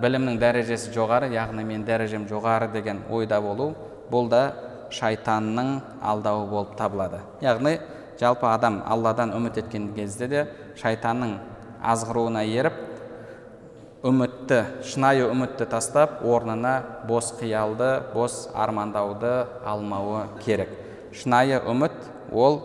білімнің 0.00 0.38
дәрежесі 0.40 0.92
жоғары 0.94 1.32
яғни 1.34 1.64
мен 1.64 1.84
дәрежем 1.84 2.28
жоғары 2.30 2.70
деген 2.72 3.02
ойда 3.10 3.40
болу 3.40 3.74
бұл 4.10 4.28
да 4.30 4.44
шайтанның 4.90 5.80
алдауы 6.02 6.48
болып 6.50 6.74
табылады. 6.78 7.20
Яғни 7.42 7.78
жалпы 8.20 8.46
адам 8.48 8.82
алладан 8.86 9.34
үміт 9.36 9.58
еткен 9.58 9.92
кезде 9.94 10.28
де 10.28 10.46
шайтанның 10.80 11.36
азғыруына 11.82 12.44
еріп 12.46 12.80
үмітті 14.04 14.58
шынайы 14.84 15.24
үмітті 15.32 15.64
тастап 15.72 16.18
орнына 16.28 16.74
бос 17.08 17.30
қиялды 17.38 18.02
бос 18.12 18.50
армандауды 18.52 19.46
алмауы 19.64 20.26
керек. 20.44 20.68
Шынайы 21.16 21.62
үміт 21.64 21.96
ол 22.30 22.58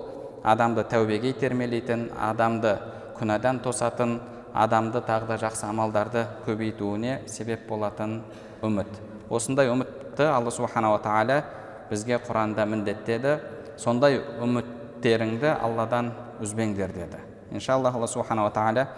адамды 0.44 0.84
тәубеге 0.84 1.32
итермелейтін 1.32 2.10
адамды 2.20 2.76
күнәдан 3.16 3.62
тосатын 3.64 4.18
адамды 4.52 5.00
тағы 5.00 5.32
да 5.32 5.40
жақсы 5.46 5.64
амалдарды 5.70 6.26
көбейтуіне 6.44 7.22
себеп 7.32 7.70
болатын 7.72 8.20
үміт. 8.62 8.92
Осындай 9.30 9.72
үмітті 9.72 10.28
алла 10.28 10.52
субханала 10.52 11.00
тағала 11.00 11.44
бізге 11.90 12.20
құранда 12.20 12.68
міндеттеді. 12.68 13.38
Сондай 13.80 14.20
үміттеріңді 14.44 15.56
алладан 15.56 16.12
үзбеңдер 16.44 16.92
деді. 16.92 17.24
Иншалла 17.56 17.94
алла 17.96 18.12
субханала 18.12 18.52
тағала 18.52 18.90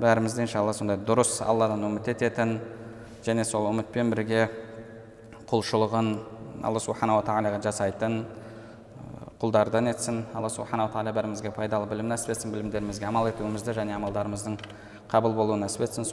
бәрімізді 0.00 0.46
иншалла 0.46 0.72
сондай 0.72 0.96
дұрыс 0.96 1.40
алладан 1.44 1.84
үміт 1.84 2.08
ететін 2.14 2.58
және 3.26 3.44
сол 3.44 3.68
үмітпен 3.68 4.10
бірге 4.14 4.48
құлшылығын 5.50 6.08
алла 6.64 6.80
субханала 6.80 7.22
тағалаға 7.26 7.60
жасайтын 7.68 8.24
құлдардан 9.40 9.88
етсін. 9.88 10.24
Алла 10.36 10.50
субханала 10.52 10.92
тағала 10.92 11.12
бәрімізге 11.16 11.52
пайдалы 11.56 11.88
білім 11.88 12.08
нәсіп 12.12 12.34
етсін 12.34 12.52
білімдерімізге 12.52 13.06
амал 13.08 13.28
етуімізді 13.30 13.72
және 13.76 13.96
амалдарымыздың 13.96 14.58
қабыл 15.08 15.32
болуын 15.36 15.64
нәсіп 15.64 15.88
етсін. 15.88 16.04